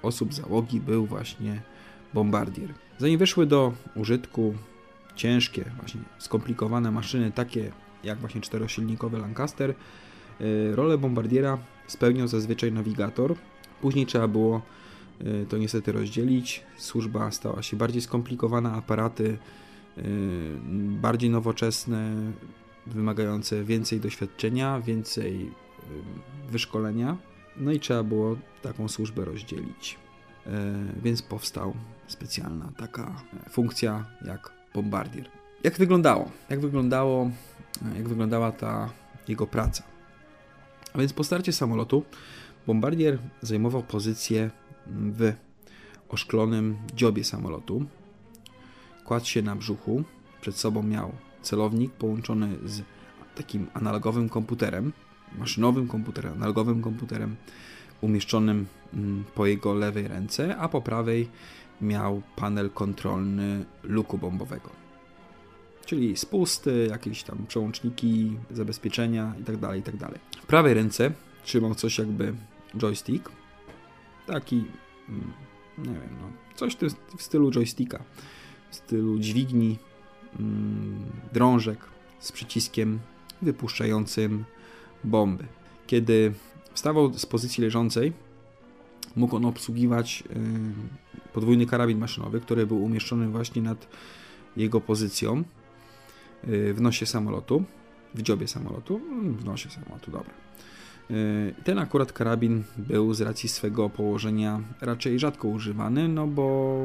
osób 0.01 0.33
załogi 0.33 0.79
był 0.79 1.05
właśnie 1.05 1.62
bombardier. 2.13 2.74
Zanim 2.98 3.19
weszły 3.19 3.45
do 3.45 3.74
użytku 3.95 4.53
ciężkie, 5.15 5.72
właśnie 5.77 6.01
skomplikowane 6.19 6.91
maszyny, 6.91 7.31
takie 7.31 7.72
jak 8.03 8.19
właśnie 8.19 8.41
czterosilnikowy 8.41 9.17
Lancaster, 9.17 9.74
yy, 10.39 10.75
rolę 10.75 10.98
bombardiera 10.98 11.57
spełniał 11.88 12.27
zazwyczaj 12.27 12.72
nawigator. 12.72 13.36
Później 13.81 14.05
trzeba 14.05 14.27
było 14.27 14.62
to 15.50 15.58
niestety 15.58 15.91
rozdzielić. 15.91 16.63
Służba 16.77 17.32
stała 17.32 17.62
się 17.62 17.77
bardziej 17.77 18.01
skomplikowana, 18.01 18.74
aparaty 18.74 19.38
yy, 19.98 20.03
bardziej 21.01 21.29
nowoczesne, 21.29 22.13
wymagające 22.88 23.63
więcej 23.63 24.00
doświadczenia, 24.00 24.82
więcej 24.82 25.51
wyszkolenia. 26.50 27.17
No 27.58 27.72
i 27.72 27.79
trzeba 27.79 28.03
było 28.03 28.38
taką 28.62 28.88
służbę 28.88 29.25
rozdzielić. 29.25 29.98
Więc 31.03 31.22
powstał 31.22 31.74
specjalna 32.08 32.72
taka 32.77 33.22
funkcja 33.50 34.05
jak 34.25 34.51
bombardier. 34.74 35.29
Jak 35.63 35.77
wyglądało? 35.77 36.32
Jak 36.50 36.60
wyglądało, 36.60 37.32
jak 37.96 38.08
wyglądała 38.08 38.51
ta 38.51 38.89
jego 39.27 39.48
praca? 39.48 39.84
A 40.93 40.98
więc 40.98 41.13
po 41.13 41.24
starcie 41.24 41.53
samolotu 41.53 42.03
bombardier 42.67 43.20
zajmował 43.41 43.84
pozycję 43.84 44.51
w 44.87 45.33
oszklonym 46.09 46.77
dziobie 46.95 47.23
samolotu. 47.23 47.85
Kładł 49.05 49.25
się 49.25 49.41
na 49.41 49.55
brzuchu. 49.55 50.03
Przed 50.41 50.57
sobą 50.57 50.83
miał 50.83 51.11
celownik 51.41 51.91
połączony 51.91 52.57
z 52.65 52.81
takim 53.35 53.67
analogowym 53.73 54.29
komputerem, 54.29 54.93
maszynowym 55.37 55.87
komputerem, 55.87 56.33
analogowym 56.33 56.81
komputerem 56.81 57.35
umieszczonym 58.01 58.65
po 59.35 59.45
jego 59.45 59.73
lewej 59.73 60.07
ręce, 60.07 60.57
a 60.57 60.69
po 60.69 60.81
prawej 60.81 61.29
miał 61.81 62.21
panel 62.35 62.69
kontrolny 62.69 63.65
luku 63.83 64.17
bombowego. 64.17 64.69
Czyli 65.85 66.17
spusty, 66.17 66.87
jakieś 66.91 67.23
tam 67.23 67.45
przełączniki, 67.47 68.37
zabezpieczenia 68.51 69.33
itd., 69.37 69.75
itd. 69.75 70.09
W 70.41 70.45
prawej 70.45 70.73
ręce 70.73 71.11
trzymał 71.43 71.75
coś 71.75 71.97
jakby 71.97 72.33
joystick. 72.77 73.31
Taki, 74.27 74.55
nie 75.77 75.93
wiem, 75.93 76.17
no, 76.21 76.29
coś 76.55 76.77
w 77.17 77.23
stylu 77.23 77.51
joysticka, 77.51 78.03
w 78.69 78.75
stylu 78.75 79.19
dźwigni, 79.19 79.77
drążek 81.33 81.79
z 82.19 82.31
przyciskiem 82.31 82.99
wypuszczającym 83.41 84.45
bomby. 85.03 85.45
Kiedy 85.87 86.33
wstawał 86.73 87.13
z 87.13 87.25
pozycji 87.25 87.63
leżącej, 87.63 88.13
mógł 89.15 89.35
on 89.35 89.45
obsługiwać 89.45 90.23
podwójny 91.33 91.65
karabin 91.65 91.99
maszynowy, 91.99 92.41
który 92.41 92.67
był 92.67 92.83
umieszczony 92.83 93.27
właśnie 93.27 93.61
nad 93.61 93.87
jego 94.57 94.81
pozycją 94.81 95.43
w 96.43 96.77
nosie 96.81 97.05
samolotu. 97.05 97.63
w 98.15 98.21
dziobie 98.21 98.47
samolotu, 98.47 99.01
w 99.37 99.45
nosie 99.45 99.69
samolotu, 99.69 100.11
dobra. 100.11 100.42
Ten 101.63 101.79
akurat 101.79 102.13
karabin 102.13 102.63
był 102.77 103.13
z 103.13 103.22
racji 103.22 103.50
swego 103.50 103.89
położenia 103.89 104.60
raczej 104.81 105.19
rzadko 105.19 105.48
używany, 105.48 106.07
no 106.07 106.27
bo, 106.27 106.77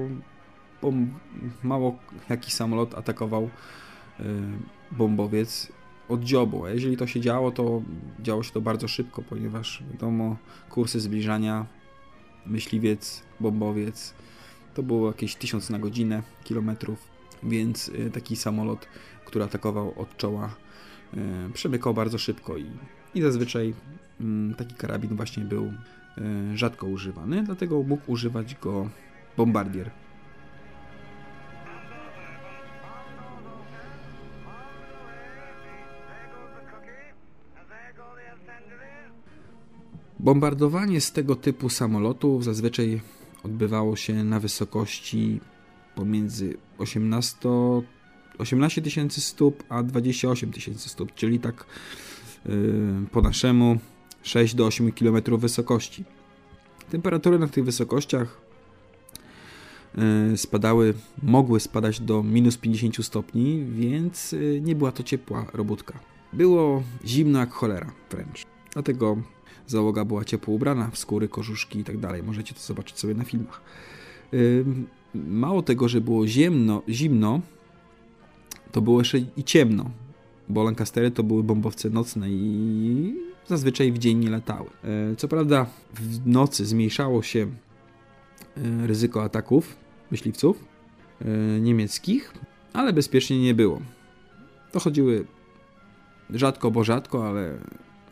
bo 0.82 0.92
mało 1.62 1.98
jaki 2.28 2.50
samolot 2.50 2.94
atakował 2.94 3.50
bombowiec 4.92 5.72
od 6.08 6.24
dziobu. 6.24 6.64
A 6.64 6.70
jeżeli 6.70 6.96
to 6.96 7.06
się 7.06 7.20
działo, 7.20 7.50
to 7.50 7.82
działo 8.20 8.42
się 8.42 8.52
to 8.52 8.60
bardzo 8.60 8.88
szybko, 8.88 9.22
ponieważ 9.22 9.82
wiadomo, 9.92 10.36
kursy 10.70 11.00
zbliżania, 11.00 11.66
myśliwiec, 12.46 13.22
bombowiec, 13.40 14.14
to 14.74 14.82
było 14.82 15.06
jakieś 15.06 15.34
1000 15.34 15.70
na 15.70 15.78
godzinę 15.78 16.22
kilometrów, 16.44 17.08
więc 17.42 17.88
y, 17.88 18.10
taki 18.10 18.36
samolot, 18.36 18.88
który 19.24 19.44
atakował 19.44 19.94
od 19.96 20.16
czoła, 20.16 20.54
y, 21.14 21.52
przemykał 21.52 21.94
bardzo 21.94 22.18
szybko 22.18 22.56
i, 22.56 22.66
i 23.14 23.22
zazwyczaj 23.22 23.74
mm, 24.20 24.54
taki 24.54 24.74
karabin 24.74 25.16
właśnie 25.16 25.44
był 25.44 25.64
y, 25.64 26.56
rzadko 26.56 26.86
używany, 26.86 27.42
dlatego 27.42 27.82
mógł 27.82 28.12
używać 28.12 28.54
go 28.54 28.88
bombardier. 29.36 29.90
Bombardowanie 40.20 41.00
z 41.00 41.12
tego 41.12 41.36
typu 41.36 41.68
samolotów 41.68 42.44
zazwyczaj 42.44 43.00
odbywało 43.42 43.96
się 43.96 44.24
na 44.24 44.40
wysokości 44.40 45.40
pomiędzy 45.94 46.56
18 46.78 47.48
18 48.38 48.82
tysięcy 48.82 49.20
stóp 49.20 49.64
a 49.68 49.82
28 49.82 50.52
tysięcy 50.52 50.88
stóp, 50.88 51.14
czyli 51.14 51.38
tak 51.38 51.66
po 53.12 53.22
naszemu 53.22 53.78
6 54.22 54.54
do 54.54 54.66
8 54.66 54.92
km 54.92 55.38
wysokości. 55.38 56.04
Temperatury 56.90 57.38
na 57.38 57.48
tych 57.48 57.64
wysokościach 57.64 58.40
yy, 60.30 60.36
spadały, 60.36 60.94
mogły 61.22 61.60
spadać 61.60 62.00
do 62.00 62.22
minus 62.22 62.56
50 62.56 63.04
stopni, 63.06 63.64
więc 63.70 64.32
yy, 64.32 64.60
nie 64.60 64.74
była 64.74 64.92
to 64.92 65.02
ciepła 65.02 65.46
robótka. 65.52 66.00
Było 66.32 66.82
zimno 67.04 67.38
jak 67.38 67.52
cholera 67.52 67.92
wręcz. 68.10 68.42
Dlatego 68.72 69.16
Załoga 69.66 70.04
była 70.04 70.24
ciepło 70.24 70.54
ubrana 70.54 70.90
w 70.90 70.98
skóry, 70.98 71.28
kożuszki 71.28 71.78
i 71.78 71.84
tak 71.84 71.98
dalej. 71.98 72.22
Możecie 72.22 72.54
to 72.54 72.60
zobaczyć 72.60 72.98
sobie 72.98 73.14
na 73.14 73.24
filmach. 73.24 73.60
Mało 75.14 75.62
tego, 75.62 75.88
że 75.88 76.00
było 76.00 76.26
ziemno, 76.26 76.82
zimno, 76.88 77.40
to 78.72 78.80
było 78.80 79.00
jeszcze 79.00 79.18
i 79.18 79.44
ciemno, 79.44 79.90
bo 80.48 80.64
Lancastery 80.64 81.10
to 81.10 81.22
były 81.22 81.42
bombowce 81.42 81.90
nocne 81.90 82.30
i 82.30 83.14
zazwyczaj 83.46 83.92
w 83.92 83.98
dzień 83.98 84.18
nie 84.18 84.30
latały. 84.30 84.70
E, 84.84 85.16
co 85.16 85.28
prawda 85.28 85.66
w 85.94 86.26
nocy 86.26 86.66
zmniejszało 86.66 87.22
się 87.22 87.40
e, 88.56 88.86
ryzyko 88.86 89.22
ataków 89.22 89.76
myśliwców 90.10 90.64
e, 91.20 91.60
niemieckich, 91.60 92.32
ale 92.72 92.92
bezpiecznie 92.92 93.42
nie 93.42 93.54
było. 93.54 93.80
Dochodziły 94.72 95.24
rzadko, 96.30 96.70
bo 96.70 96.84
rzadko, 96.84 97.28
ale 97.28 97.58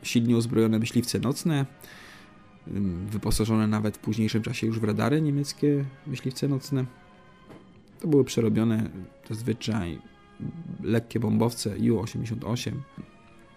silnie 0.02 0.37
uzbrojone 0.37 0.78
myśliwce 0.78 1.19
nocne, 1.19 1.66
wyposażone 3.11 3.66
nawet 3.66 3.97
w 3.97 4.00
późniejszym 4.00 4.43
czasie 4.43 4.66
już 4.66 4.81
w 4.81 4.85
radary 4.85 5.23
niemieckie 5.23 5.85
myśliwce 6.07 6.49
nocne. 6.49 6.85
To 8.00 8.08
były 8.08 8.25
przerobione 8.25 8.91
zazwyczaj 9.28 9.99
lekkie 10.83 11.21
bombowce 11.21 11.79
Ju-88. 11.79 12.73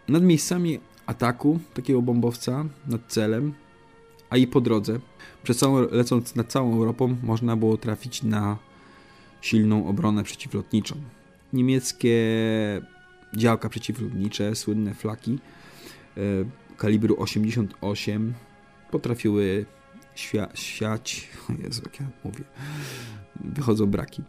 Nad 0.07 0.23
miejscami 0.23 0.79
ataku 1.05 1.59
takiego 1.73 2.01
bombowca, 2.01 2.65
nad 2.87 3.01
celem, 3.07 3.53
a 4.29 4.37
i 4.37 4.47
po 4.47 4.61
drodze, 4.61 4.99
przez 5.43 5.57
całą, 5.57 5.87
lecąc 5.91 6.35
nad 6.35 6.51
całą 6.51 6.73
Europą, 6.73 7.15
można 7.23 7.55
było 7.55 7.77
trafić 7.77 8.23
na 8.23 8.57
silną 9.41 9.87
obronę 9.87 10.23
przeciwlotniczą. 10.23 10.95
Niemieckie 11.53 12.15
działka 13.37 13.69
przeciwlotnicze, 13.69 14.55
słynne 14.55 14.93
flaki, 14.93 15.39
E, 16.19 16.21
kalibru 16.77 17.15
88 17.19 18.33
potrafiły 18.91 19.65
świa 20.19 20.47
siać, 20.53 21.27
Jezu, 21.63 21.81
jak 21.85 21.99
ja 21.99 22.05
mówię, 22.23 22.43
wychodzą 23.35 23.85
braki, 23.85 24.23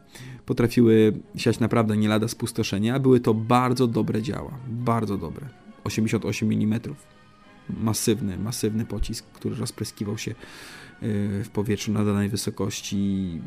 potrafiły 0.47 1.13
siać 1.37 1.61
naprawdę 1.61 1.97
nie 1.97 2.09
lada 2.09 2.29
spustoszenia, 2.29 2.99
były 2.99 3.21
to 3.21 3.35
bardzo 3.35 3.87
dobre 3.87 4.23
działa, 4.23 4.59
bardzo 4.69 5.19
dobre, 5.19 5.49
88 5.85 6.53
mm, 6.53 6.81
masywny, 7.69 8.39
masywny 8.39 8.87
pocisk, 8.87 9.27
który 9.27 9.57
rozpryskiwał 9.57 10.19
się 10.19 10.31
e, 10.31 10.35
w 11.45 11.49
powietrzu 11.53 11.93
na 11.93 12.05
danej 12.05 12.29
wysokości, 12.29 13.41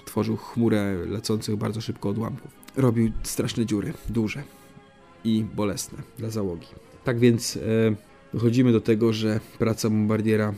e, 0.00 0.04
tworzył 0.04 0.36
chmurę 0.36 0.96
lecących 1.06 1.56
bardzo 1.56 1.80
szybko 1.80 2.08
odłamków. 2.08 2.50
Robił 2.76 3.12
straszne 3.22 3.66
dziury, 3.66 3.94
duże 4.08 4.42
i 5.24 5.44
bolesne 5.54 5.98
dla 6.18 6.30
załogi. 6.30 6.66
Tak 7.04 7.18
więc 7.18 7.56
e, 7.56 7.60
dochodzimy 8.34 8.72
do 8.72 8.80
tego, 8.80 9.12
że 9.12 9.40
praca 9.58 9.90
bombardiera 9.90 10.54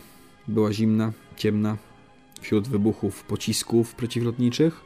była 0.51 0.73
zimna, 0.73 1.13
ciemna, 1.37 1.77
wśród 2.41 2.69
wybuchów 2.69 3.25
pocisków 3.25 3.95
przeciwlotniczych, 3.95 4.81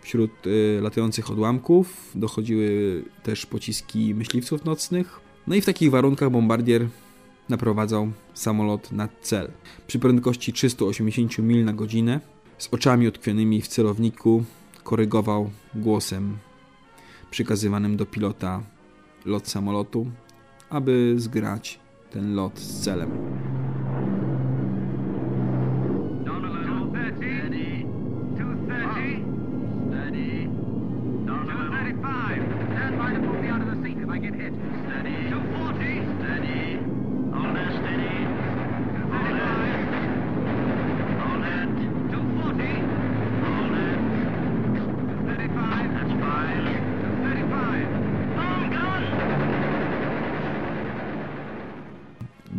wśród 0.00 0.30
e, 0.46 0.80
latających 0.80 1.30
odłamków 1.30 2.10
dochodziły 2.14 3.02
też 3.22 3.46
pociski 3.46 4.14
myśliwców 4.14 4.64
nocnych. 4.64 5.20
No 5.46 5.54
i 5.54 5.60
w 5.60 5.66
takich 5.66 5.90
warunkach 5.90 6.30
bombardier 6.30 6.88
naprowadzał 7.48 8.12
samolot 8.34 8.92
na 8.92 9.08
cel. 9.22 9.50
Przy 9.86 9.98
prędkości 9.98 10.52
380 10.52 11.38
mil 11.38 11.64
na 11.64 11.72
godzinę, 11.72 12.20
z 12.58 12.68
oczami 12.72 13.08
utkwionymi 13.08 13.62
w 13.62 13.68
celowniku, 13.68 14.44
korygował 14.82 15.50
głosem 15.74 16.36
przykazywanym 17.30 17.96
do 17.96 18.06
pilota 18.06 18.62
lot 19.24 19.48
samolotu, 19.48 20.06
aby 20.70 21.14
zgrać 21.16 21.78
ten 22.10 22.34
lot 22.34 22.58
z 22.58 22.84
celem. 22.84 23.10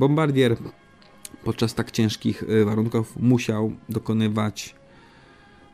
Bombardier 0.06 0.58
podczas 1.44 1.74
tak 1.74 1.92
ciężkich 1.92 2.44
e, 2.44 2.66
warunków 2.66 3.18
musiał 3.18 3.76
dokonywać 3.90 4.76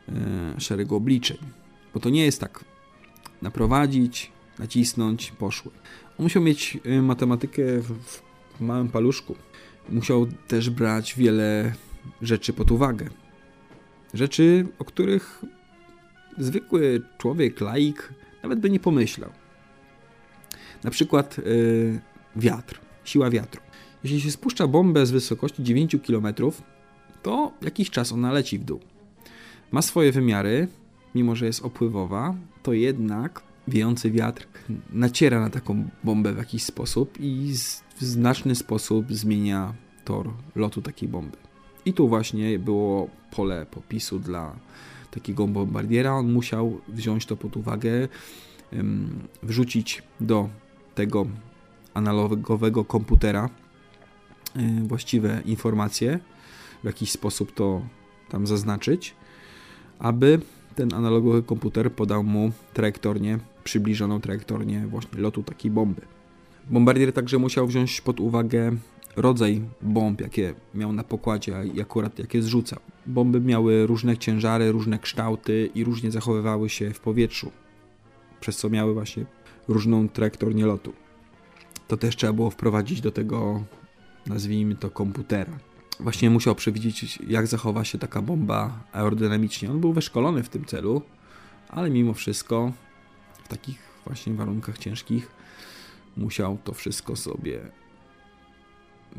e, 0.08 0.60
szeregu 0.60 0.96
obliczeń. 0.96 1.38
Bo 1.94 2.00
to 2.00 2.10
nie 2.10 2.24
jest 2.24 2.40
tak 2.40 2.64
naprowadzić, 3.42 4.32
nacisnąć, 4.58 5.30
poszły. 5.30 5.70
On 6.18 6.22
musiał 6.22 6.42
mieć 6.42 6.78
e, 6.84 7.02
matematykę 7.02 7.62
w 7.82 8.20
małym 8.60 8.88
paluszku. 8.88 9.36
Musiał 9.88 10.26
też 10.48 10.70
brać 10.70 11.14
wiele 11.14 11.72
rzeczy 12.22 12.52
pod 12.52 12.70
uwagę. 12.70 13.10
Rzeczy, 14.14 14.66
o 14.78 14.84
których 14.84 15.42
zwykły 16.38 17.02
człowiek, 17.18 17.60
laik 17.60 18.12
nawet 18.42 18.60
by 18.60 18.70
nie 18.70 18.80
pomyślał. 18.80 19.30
Na 20.84 20.90
przykład 20.90 21.38
yy, 21.38 22.00
wiatr, 22.36 22.80
siła 23.04 23.30
wiatru. 23.30 23.71
Jeśli 24.04 24.20
się 24.20 24.30
spuszcza 24.30 24.66
bombę 24.66 25.06
z 25.06 25.10
wysokości 25.10 25.62
9 25.62 25.96
km, 26.06 26.26
to 27.22 27.52
jakiś 27.62 27.90
czas 27.90 28.12
ona 28.12 28.32
leci 28.32 28.58
w 28.58 28.64
dół. 28.64 28.80
Ma 29.72 29.82
swoje 29.82 30.12
wymiary, 30.12 30.68
mimo 31.14 31.36
że 31.36 31.46
jest 31.46 31.64
opływowa, 31.64 32.34
to 32.62 32.72
jednak 32.72 33.42
wiejący 33.68 34.10
wiatr 34.10 34.46
naciera 34.92 35.40
na 35.40 35.50
taką 35.50 35.88
bombę 36.04 36.32
w 36.32 36.38
jakiś 36.38 36.62
sposób 36.62 37.18
i 37.20 37.52
w 37.96 38.04
znaczny 38.04 38.54
sposób 38.54 39.12
zmienia 39.12 39.74
tor 40.04 40.30
lotu 40.54 40.82
takiej 40.82 41.08
bomby. 41.08 41.36
I 41.84 41.92
tu 41.92 42.08
właśnie 42.08 42.58
było 42.58 43.08
pole 43.30 43.66
popisu 43.66 44.18
dla 44.18 44.56
takiego 45.10 45.46
bombardiera. 45.46 46.14
On 46.14 46.32
musiał 46.32 46.80
wziąć 46.88 47.26
to 47.26 47.36
pod 47.36 47.56
uwagę, 47.56 48.08
wrzucić 49.42 50.02
do 50.20 50.48
tego 50.94 51.26
analogowego 51.94 52.84
komputera 52.84 53.48
właściwe 54.82 55.42
informacje, 55.44 56.18
w 56.82 56.86
jakiś 56.86 57.10
sposób 57.10 57.54
to 57.54 57.82
tam 58.28 58.46
zaznaczyć, 58.46 59.14
aby 59.98 60.40
ten 60.74 60.94
analogowy 60.94 61.42
komputer 61.42 61.92
podał 61.92 62.24
mu 62.24 62.52
trajektorię, 62.74 63.38
przybliżoną 63.64 64.20
trajektorię 64.20 64.86
właśnie 64.86 65.20
lotu 65.20 65.42
takiej 65.42 65.70
bomby. 65.70 66.02
Bombardier 66.70 67.12
także 67.12 67.38
musiał 67.38 67.66
wziąć 67.66 68.00
pod 68.00 68.20
uwagę 68.20 68.76
rodzaj 69.16 69.62
bomb, 69.82 70.20
jakie 70.20 70.54
miał 70.74 70.92
na 70.92 71.04
pokładzie 71.04 71.64
i 71.74 71.80
akurat 71.80 72.18
jakie 72.18 72.42
zrzucał. 72.42 72.78
Bomby 73.06 73.40
miały 73.40 73.86
różne 73.86 74.16
ciężary, 74.16 74.72
różne 74.72 74.98
kształty 74.98 75.70
i 75.74 75.84
różnie 75.84 76.10
zachowywały 76.10 76.68
się 76.68 76.90
w 76.90 77.00
powietrzu, 77.00 77.50
przez 78.40 78.56
co 78.56 78.70
miały 78.70 78.94
właśnie 78.94 79.24
różną 79.68 80.08
trajektorię 80.08 80.66
lotu. 80.66 80.92
To 81.88 81.96
też 81.96 82.16
trzeba 82.16 82.32
było 82.32 82.50
wprowadzić 82.50 83.00
do 83.00 83.10
tego, 83.10 83.64
nazwijmy 84.26 84.74
to, 84.74 84.90
komputera. 84.90 85.58
Właśnie 86.00 86.30
musiał 86.30 86.54
przewidzieć, 86.54 87.18
jak 87.28 87.46
zachowa 87.46 87.84
się 87.84 87.98
taka 87.98 88.22
bomba 88.22 88.84
aerodynamicznie. 88.92 89.70
On 89.70 89.80
był 89.80 89.92
wyszkolony 89.92 90.42
w 90.42 90.48
tym 90.48 90.64
celu, 90.64 91.02
ale 91.68 91.90
mimo 91.90 92.14
wszystko 92.14 92.72
w 93.44 93.48
takich 93.48 93.78
właśnie 94.06 94.34
warunkach 94.34 94.78
ciężkich 94.78 95.30
musiał 96.16 96.58
to 96.64 96.72
wszystko 96.74 97.16
sobie 97.16 97.60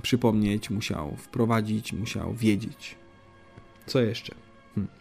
przypomnieć, 0.02 0.70
musiał 0.70 1.16
wprowadzić, 1.18 1.94
musiał 1.94 2.34
wiedzieć. 2.34 2.96
Co 3.86 4.02
jeszcze? 4.02 4.36
Hmm. 4.76 4.94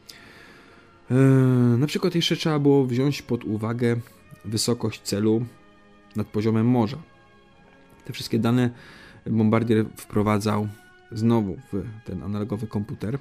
Eee, 1.10 1.78
na 1.78 1.86
przykład 1.86 2.14
jeszcze 2.14 2.36
trzeba 2.36 2.58
było 2.58 2.86
wziąć 2.86 3.22
pod 3.22 3.44
uwagę 3.44 3.96
wysokość 4.44 5.00
celu 5.00 5.44
nad 6.16 6.26
poziomem 6.26 6.66
morza. 6.66 6.98
Te 8.04 8.12
wszystkie 8.12 8.38
dane 8.38 8.70
Bombardier 9.26 9.86
wprowadzał 9.96 10.68
znowu 11.12 11.56
w 11.72 11.84
ten 12.04 12.22
analogowy 12.22 12.66
komputer. 12.66 13.18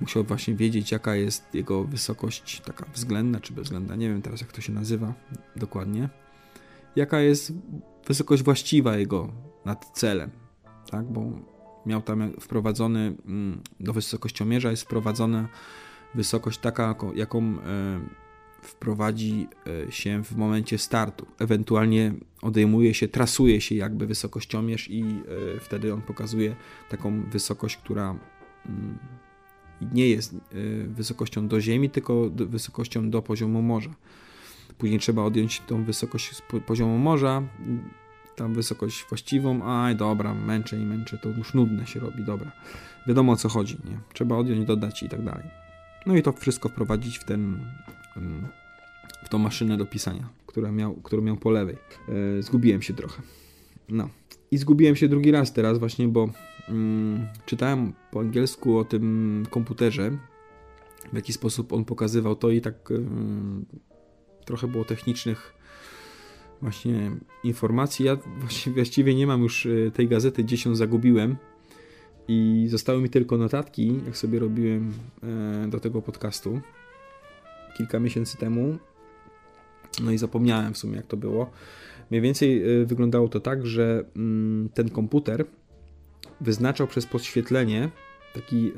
Musiał 0.00 0.24
właśnie 0.24 0.54
wiedzieć, 0.54 0.92
jaka 0.92 1.14
jest 1.14 1.54
jego 1.54 1.84
wysokość, 1.84 2.60
taka 2.60 2.86
względna 2.94 3.40
czy 3.40 3.52
bezwzględna, 3.52 3.96
nie 3.96 4.08
wiem 4.08 4.22
teraz 4.22 4.40
jak 4.40 4.52
to 4.52 4.60
się 4.60 4.72
nazywa 4.72 5.12
dokładnie. 5.56 6.08
Jaka 6.96 7.20
jest 7.20 7.52
wysokość 8.06 8.42
właściwa 8.42 8.96
jego 8.96 9.32
nad 9.64 9.90
celem, 9.94 10.30
tak? 10.90 11.04
Bo 11.04 11.30
miał 11.86 12.02
tam 12.02 12.32
wprowadzony 12.40 13.16
mm, 13.26 13.60
do 13.80 13.92
wysokościomierza 13.92 14.70
jest 14.70 14.82
wprowadzona 14.82 15.48
wysokość 16.14 16.58
taka, 16.58 16.94
jaką 17.14 17.42
e, 17.42 17.54
wprowadzi 18.62 19.48
e, 19.88 19.92
się 19.92 20.24
w 20.24 20.36
momencie 20.36 20.78
startu. 20.78 21.26
Ewentualnie 21.38 22.14
odejmuje 22.42 22.94
się, 22.94 23.08
trasuje 23.08 23.60
się 23.60 23.74
jakby 23.74 24.06
wysokościomierz 24.06 24.90
i 24.90 25.02
e, 25.02 25.60
wtedy 25.60 25.94
on 25.94 26.02
pokazuje 26.02 26.56
taką 26.88 27.22
wysokość, 27.22 27.76
która 27.76 28.14
mm, 28.66 28.98
nie 29.92 30.08
jest 30.08 30.36
wysokością 30.88 31.48
do 31.48 31.60
ziemi, 31.60 31.90
tylko 31.90 32.30
wysokością 32.30 33.10
do 33.10 33.22
poziomu 33.22 33.62
morza. 33.62 33.90
Później 34.78 35.00
trzeba 35.00 35.22
odjąć 35.22 35.60
tą 35.60 35.84
wysokość 35.84 36.36
z 36.36 36.42
poziomu 36.66 36.98
morza, 36.98 37.42
tam 38.38 38.54
wysokość 38.54 39.04
właściwą, 39.08 39.62
aj 39.64 39.96
dobra, 39.96 40.34
męczę 40.34 40.76
i 40.76 40.84
męczę, 40.84 41.18
to 41.18 41.28
już 41.28 41.54
nudne 41.54 41.86
się 41.86 42.00
robi, 42.00 42.24
dobra. 42.24 42.52
Wiadomo 43.06 43.32
o 43.32 43.36
co 43.36 43.48
chodzi, 43.48 43.76
nie? 43.84 43.98
Trzeba 44.12 44.36
odjąć, 44.36 44.66
dodać 44.66 45.02
i 45.02 45.08
tak 45.08 45.24
dalej. 45.24 45.44
No 46.06 46.16
i 46.16 46.22
to 46.22 46.32
wszystko 46.32 46.68
wprowadzić 46.68 47.18
w 47.18 47.24
ten, 47.24 47.64
w 49.24 49.28
tą 49.28 49.38
maszynę 49.38 49.76
do 49.76 49.86
pisania, 49.86 50.28
która 50.46 50.72
miał, 50.72 50.94
którą 50.94 51.22
miał 51.22 51.36
po 51.36 51.50
lewej. 51.50 51.76
E, 52.38 52.42
zgubiłem 52.42 52.82
się 52.82 52.94
trochę. 52.94 53.22
No. 53.88 54.08
I 54.50 54.58
zgubiłem 54.58 54.96
się 54.96 55.08
drugi 55.08 55.30
raz 55.30 55.52
teraz 55.52 55.78
właśnie, 55.78 56.08
bo 56.08 56.28
mm, 56.68 57.26
czytałem 57.46 57.92
po 58.10 58.20
angielsku 58.20 58.78
o 58.78 58.84
tym 58.84 59.46
komputerze, 59.50 60.10
w 61.12 61.16
jaki 61.16 61.32
sposób 61.32 61.72
on 61.72 61.84
pokazywał 61.84 62.36
to 62.36 62.50
i 62.50 62.60
tak 62.60 62.90
mm, 62.90 63.66
trochę 64.44 64.66
było 64.66 64.84
technicznych 64.84 65.54
właśnie 66.62 67.10
informacji. 67.44 68.06
Ja 68.06 68.16
właściwie 68.74 69.14
nie 69.14 69.26
mam 69.26 69.42
już 69.42 69.66
e, 69.66 69.90
tej 69.90 70.08
gazety, 70.08 70.44
gdzieś 70.44 70.64
ją 70.64 70.74
zagubiłem 70.74 71.36
i 72.28 72.66
zostały 72.68 73.02
mi 73.02 73.10
tylko 73.10 73.38
notatki, 73.38 74.00
jak 74.06 74.16
sobie 74.16 74.38
robiłem 74.38 74.92
e, 75.22 75.68
do 75.68 75.80
tego 75.80 76.02
podcastu 76.02 76.60
kilka 77.78 78.00
miesięcy 78.00 78.36
temu. 78.36 78.78
No 80.02 80.10
i 80.10 80.18
zapomniałem 80.18 80.74
w 80.74 80.78
sumie, 80.78 80.96
jak 80.96 81.06
to 81.06 81.16
było. 81.16 81.50
Mniej 82.10 82.22
więcej 82.22 82.80
e, 82.82 82.84
wyglądało 82.84 83.28
to 83.28 83.40
tak, 83.40 83.66
że 83.66 84.04
mm, 84.16 84.68
ten 84.74 84.90
komputer 84.90 85.44
wyznaczał 86.40 86.86
przez 86.86 87.06
podświetlenie 87.06 87.90
taki 88.34 88.72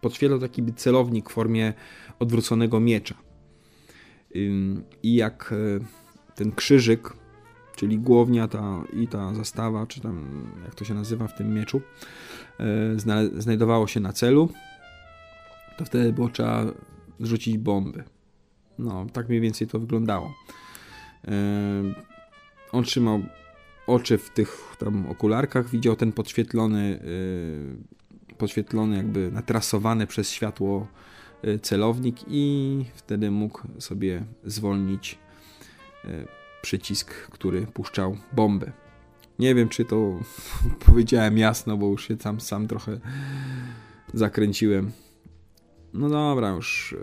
podświetlał 0.00 0.38
taki 0.38 0.74
celownik 0.74 1.30
w 1.30 1.32
formie 1.32 1.72
odwróconego 2.18 2.80
miecza. 2.80 3.14
I 5.02 5.14
jak 5.14 5.54
ten 6.34 6.52
krzyżyk, 6.52 7.12
czyli 7.76 7.98
głownia 7.98 8.48
ta, 8.48 8.84
i 8.92 9.08
ta 9.08 9.34
zastawa, 9.34 9.86
czy 9.86 10.00
tam 10.00 10.46
jak 10.64 10.74
to 10.74 10.84
się 10.84 10.94
nazywa 10.94 11.26
w 11.26 11.36
tym 11.36 11.54
mieczu, 11.54 11.80
znajdowało 13.36 13.86
się 13.86 14.00
na 14.00 14.12
celu, 14.12 14.48
to 15.78 15.84
wtedy 15.84 16.12
było 16.12 16.28
trzeba 16.28 16.64
zrzucić 17.20 17.58
bomby. 17.58 18.04
No, 18.78 19.06
tak 19.12 19.28
mniej 19.28 19.40
więcej 19.40 19.66
to 19.66 19.78
wyglądało. 19.78 20.34
E, 21.28 21.32
on 22.72 22.84
trzymał 22.84 23.22
oczy 23.86 24.18
w 24.18 24.30
tych 24.30 24.76
tam 24.78 25.06
okularkach, 25.06 25.70
widział 25.70 25.96
ten 25.96 26.12
podświetlony, 26.12 27.00
e, 28.30 28.34
podświetlony 28.34 28.96
jakby 28.96 29.30
natrasowany 29.30 30.06
przez 30.06 30.30
światło 30.30 30.86
celownik 31.62 32.16
i 32.28 32.84
wtedy 32.94 33.30
mógł 33.30 33.60
sobie 33.78 34.24
zwolnić 34.44 35.18
E, 36.04 36.26
przycisk, 36.62 37.14
który 37.30 37.66
puszczał 37.66 38.16
bombę. 38.32 38.72
Nie 39.38 39.54
wiem, 39.54 39.68
czy 39.68 39.84
to 39.84 40.18
powiedziałem 40.86 41.38
jasno, 41.38 41.76
bo 41.76 41.86
już 41.86 42.08
się 42.08 42.16
tam 42.16 42.40
sam 42.40 42.68
trochę 42.68 43.00
zakręciłem. 44.14 44.90
No 45.94 46.08
dobra, 46.08 46.48
już 46.48 46.96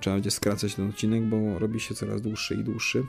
trzeba 0.00 0.16
będzie 0.16 0.30
skracać 0.30 0.74
ten 0.74 0.88
odcinek, 0.88 1.22
bo 1.22 1.58
robi 1.58 1.80
się 1.80 1.94
coraz 1.94 2.22
dłuższy 2.22 2.54
i 2.54 2.64
dłuższy. 2.64 3.04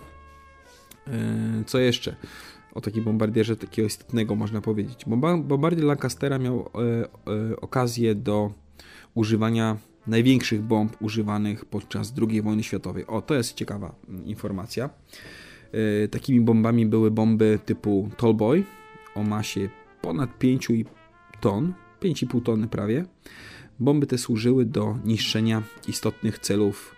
E, 1.07 1.63
co 1.65 1.79
jeszcze? 1.79 2.15
O 2.73 2.81
takim 2.81 3.03
bombardierze 3.03 3.55
takiego 3.57 3.85
istotnego 3.85 4.35
można 4.35 4.61
powiedzieć. 4.61 5.05
Bombardier 5.43 5.85
Lancastera 5.85 6.39
miał 6.39 6.69
e, 7.51 7.57
okazję 7.57 8.15
do 8.15 8.51
używania 9.13 9.77
największych 10.07 10.61
bomb 10.61 11.01
używanych 11.01 11.65
podczas 11.65 12.13
II 12.29 12.41
wojny 12.41 12.63
światowej. 12.63 13.07
O, 13.07 13.21
to 13.21 13.35
jest 13.35 13.53
ciekawa 13.53 13.95
mm, 14.09 14.25
informacja. 14.25 14.89
Takimi 16.11 16.41
bombami 16.41 16.85
były 16.85 17.11
bomby 17.11 17.59
typu 17.65 18.09
Tallboy 18.17 18.63
o 19.15 19.23
masie 19.23 19.69
ponad 20.01 20.37
5 20.37 20.67
ton, 21.41 21.73
5,5 22.01 22.43
tony 22.43 22.67
prawie. 22.67 23.05
Bomby 23.79 24.07
te 24.07 24.17
służyły 24.17 24.65
do 24.65 24.97
niszczenia 25.05 25.63
istotnych 25.87 26.39
celów 26.39 26.95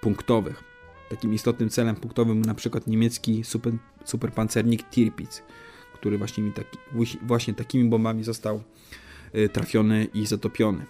punktowych. 0.00 0.64
Takim 1.08 1.34
istotnym 1.34 1.70
celem 1.70 1.96
punktowym 1.96 2.40
był 2.40 2.48
na 2.48 2.54
przykład 2.54 2.86
niemiecki 2.86 3.44
super, 3.44 3.72
superpancernik 4.04 4.82
Tirpitz, 4.90 5.42
który 5.94 6.18
właśnie, 6.18 6.52
taki, 6.52 6.78
właśnie 7.22 7.54
takimi 7.54 7.88
bombami 7.88 8.24
został 8.24 8.62
y, 9.34 9.48
trafiony 9.48 10.04
i 10.14 10.26
zatopiony. 10.26 10.86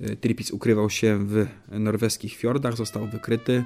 E, 0.00 0.16
Tripis 0.16 0.50
ukrywał 0.50 0.90
się 0.90 1.18
w 1.26 1.46
norweskich 1.68 2.34
fiordach, 2.34 2.76
został 2.76 3.06
wykryty 3.06 3.64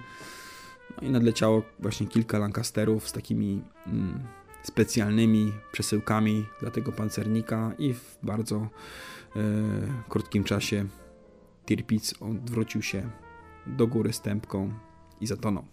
no 0.96 1.08
i 1.08 1.10
nadleciało 1.10 1.62
właśnie 1.78 2.06
kilka 2.06 2.38
Lancasterów 2.38 3.08
z 3.08 3.12
takimi 3.12 3.62
mm, 3.86 4.20
specjalnymi 4.62 5.52
przesyłkami 5.72 6.46
dla 6.60 6.70
tego 6.70 6.92
pancernika 6.92 7.72
i 7.78 7.94
w 7.94 8.18
bardzo 8.22 8.68
krótkim 10.08 10.44
czasie 10.44 10.84
Tirpitz 11.66 12.14
odwrócił 12.20 12.82
się 12.82 13.10
do 13.66 13.86
góry 13.86 14.12
stępką 14.12 14.72
i 15.20 15.26
zatonął. 15.26 15.64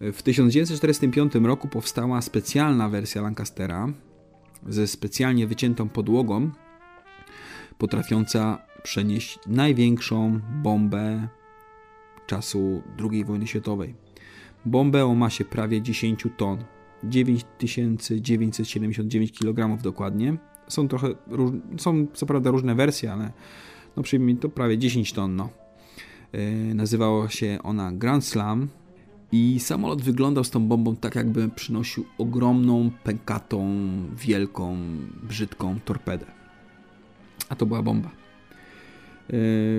W 0.00 0.22
1945 0.22 1.34
roku 1.34 1.68
powstała 1.68 2.22
specjalna 2.22 2.88
wersja 2.88 3.22
Lancastera 3.22 3.88
ze 4.66 4.86
specjalnie 4.86 5.46
wyciętą 5.46 5.88
podłogą, 5.88 6.50
potrafiąca 7.78 8.58
przenieść 8.82 9.38
największą 9.46 10.40
bombę 10.62 11.28
czasu 12.26 12.82
II 13.10 13.24
wojny 13.24 13.46
światowej. 13.46 13.94
Bombę 14.64 15.04
o 15.04 15.14
masie 15.14 15.44
prawie 15.44 15.82
10 15.82 16.26
ton, 16.36 16.64
9979 17.04 19.32
kg 19.32 19.82
dokładnie. 19.82 20.36
Są 20.70 20.88
trochę, 20.88 21.08
są 21.78 22.06
co 22.14 22.26
prawda 22.26 22.50
różne 22.50 22.74
wersje, 22.74 23.12
ale 23.12 23.32
no 23.96 24.02
przyjmijmy 24.02 24.40
to 24.40 24.48
prawie 24.48 24.78
10 24.78 25.12
ton. 25.12 25.36
No. 25.36 25.48
Yy, 26.32 26.74
nazywała 26.74 27.28
się 27.28 27.58
ona 27.62 27.92
Grand 27.92 28.24
Slam 28.24 28.68
i 29.32 29.60
samolot 29.60 30.02
wyglądał 30.02 30.44
z 30.44 30.50
tą 30.50 30.66
bombą 30.66 30.96
tak 30.96 31.14
jakby 31.14 31.48
przynosił 31.48 32.04
ogromną, 32.18 32.90
pękatą, 33.04 33.66
wielką, 34.16 34.76
brzydką 35.22 35.80
torpedę. 35.84 36.26
A 37.48 37.56
to 37.56 37.66
była 37.66 37.82
bomba. 37.82 38.10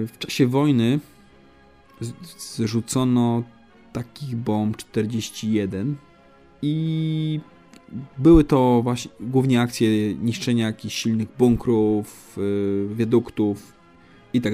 W 0.08 0.14
czasie 0.20 0.48
wojny 0.48 1.00
zrzucono 2.38 3.44
takich 3.94 4.36
bomb 4.36 4.78
41 4.78 5.96
I 6.62 7.40
były 8.18 8.44
to 8.44 8.82
właśnie 8.84 9.12
głównie 9.20 9.62
akcje 9.62 10.16
niszczenia 10.16 10.66
jakichś 10.66 10.96
silnych 10.96 11.28
bunkrów, 11.38 12.38
yy, 12.38 12.96
wiaduktów 12.96 13.74
i 14.34 14.42
tak. 14.42 14.54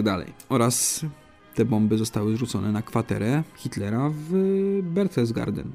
Oraz 0.49 1.05
te 1.55 1.65
bomby 1.65 1.97
zostały 1.97 2.35
zrzucone 2.35 2.71
na 2.71 2.81
kwaterę 2.81 3.43
Hitlera 3.55 4.11
w 4.13 4.31
Berchtesgaden. 4.83 5.71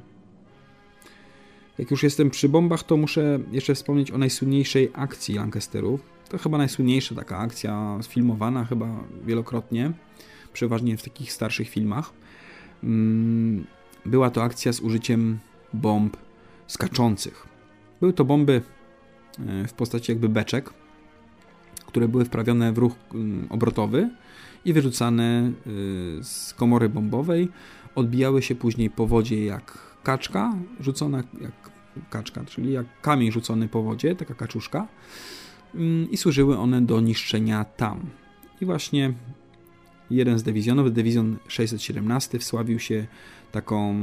Jak 1.79 1.90
już 1.90 2.03
jestem 2.03 2.31
przy 2.31 2.48
bombach, 2.48 2.83
to 2.83 2.96
muszę 2.96 3.38
jeszcze 3.53 3.75
wspomnieć 3.75 4.11
o 4.11 4.18
najsłynniejszej 4.18 4.90
akcji 4.94 5.35
Lancasterów. 5.35 6.01
To 6.29 6.38
chyba 6.38 6.59
najsłynniejsza 6.59 7.14
taka 7.14 7.38
akcja 7.38 7.98
sfilmowana 8.03 8.64
chyba 8.64 9.05
wielokrotnie, 9.27 9.92
przeważnie 10.53 10.96
w 10.96 11.03
takich 11.03 11.33
starszych 11.33 11.68
filmach. 11.68 12.12
Mm, 12.85 13.64
była 14.07 14.31
to 14.31 14.42
akcja 14.42 14.72
z 14.72 14.81
użyciem 14.81 15.38
bomb 15.72 16.16
skaczących. 16.66 17.52
Były 18.03 18.12
to 18.12 18.25
bomby 18.25 18.62
e, 19.38 19.69
w 19.69 19.73
postaci 19.73 20.12
jakby 20.12 20.29
beczek, 20.29 20.71
które 21.87 22.09
były 22.09 22.25
wprawione 22.25 22.73
w 22.73 22.79
ruch 22.79 22.93
obrotowy 23.51 24.11
i 24.65 24.73
wyrzucane 24.73 25.23
e, 25.23 25.53
z 26.25 26.55
komory 26.55 26.88
bombowej. 26.88 27.49
Odbijały 27.95 28.43
się 28.43 28.55
później 28.55 28.91
po 28.91 29.07
wodzie 29.07 29.45
jak 29.45 29.79
kaczka, 30.03 30.53
rzucona 30.81 31.23
jak 31.41 31.71
kaczka, 32.11 32.45
czyli 32.45 32.73
jak 32.73 33.01
kamień 33.01 33.33
rzucony 33.33 33.69
po 33.69 33.83
wodzie, 33.83 34.17
taka 34.17 34.35
kaczuszka. 34.35 34.88
Mm, 35.75 36.11
I 36.11 36.17
służyły 36.17 36.59
one 36.59 36.81
do 36.81 37.01
niszczenia 37.01 37.65
tam. 37.65 38.01
I 38.61 38.67
właśnie 38.67 39.12
jeden 40.11 40.38
z 40.38 40.43
dywizjonów, 40.43 40.93
dywizjon 40.93 41.37
617, 41.49 42.38
wsławił 42.38 42.79
się 42.79 43.07
taką 43.53 43.95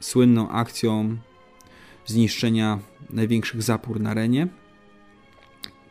słynną 0.00 0.48
akcją 0.50 1.16
zniszczenia 2.06 2.78
największych 3.10 3.62
zapór 3.62 4.00
na 4.00 4.14
Renie. 4.14 4.48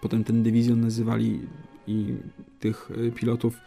Potem 0.02 0.24
ten 0.24 0.44
dywizjon 0.44 0.82
nazywali 0.82 1.40
i 1.88 2.16
tych 2.60 2.92
y, 2.92 3.12
pilotów 3.12 3.58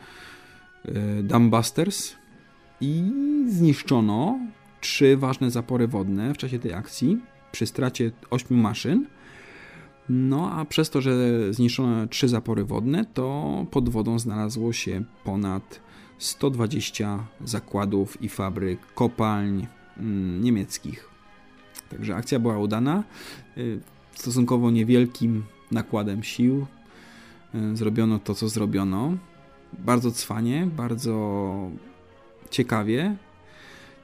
y, 0.84 1.22
Dumbusters 1.22 2.16
i 2.80 3.12
zniszczono 3.48 4.38
trzy 4.80 5.16
ważne 5.16 5.50
zapory 5.50 5.88
wodne 5.88 6.34
w 6.34 6.38
czasie 6.38 6.58
tej 6.58 6.72
akcji 6.72 7.18
przy 7.52 7.66
stracie 7.66 8.10
ośmiu 8.30 8.56
maszyn. 8.56 9.06
No 10.08 10.52
a 10.52 10.64
przez 10.64 10.90
to, 10.90 11.00
że 11.00 11.14
zniszczono 11.54 12.06
trzy 12.06 12.28
zapory 12.28 12.64
wodne, 12.64 13.04
to 13.14 13.66
pod 13.70 13.88
wodą 13.88 14.18
znalazło 14.18 14.72
się 14.72 15.04
ponad 15.24 15.80
120 16.18 17.26
zakładów 17.44 18.22
i 18.22 18.28
fabryk, 18.28 18.80
kopalń 18.94 19.66
mm, 19.96 20.40
niemieckich. 20.40 21.15
Także 21.90 22.16
akcja 22.16 22.38
była 22.38 22.58
udana. 22.58 23.04
Y, 23.58 23.80
stosunkowo 24.14 24.70
niewielkim 24.70 25.44
nakładem 25.70 26.22
sił 26.22 26.66
y, 27.54 27.76
zrobiono 27.76 28.18
to, 28.18 28.34
co 28.34 28.48
zrobiono. 28.48 29.16
Bardzo 29.78 30.10
cwanie, 30.10 30.68
bardzo 30.76 31.70
ciekawie, 32.50 33.16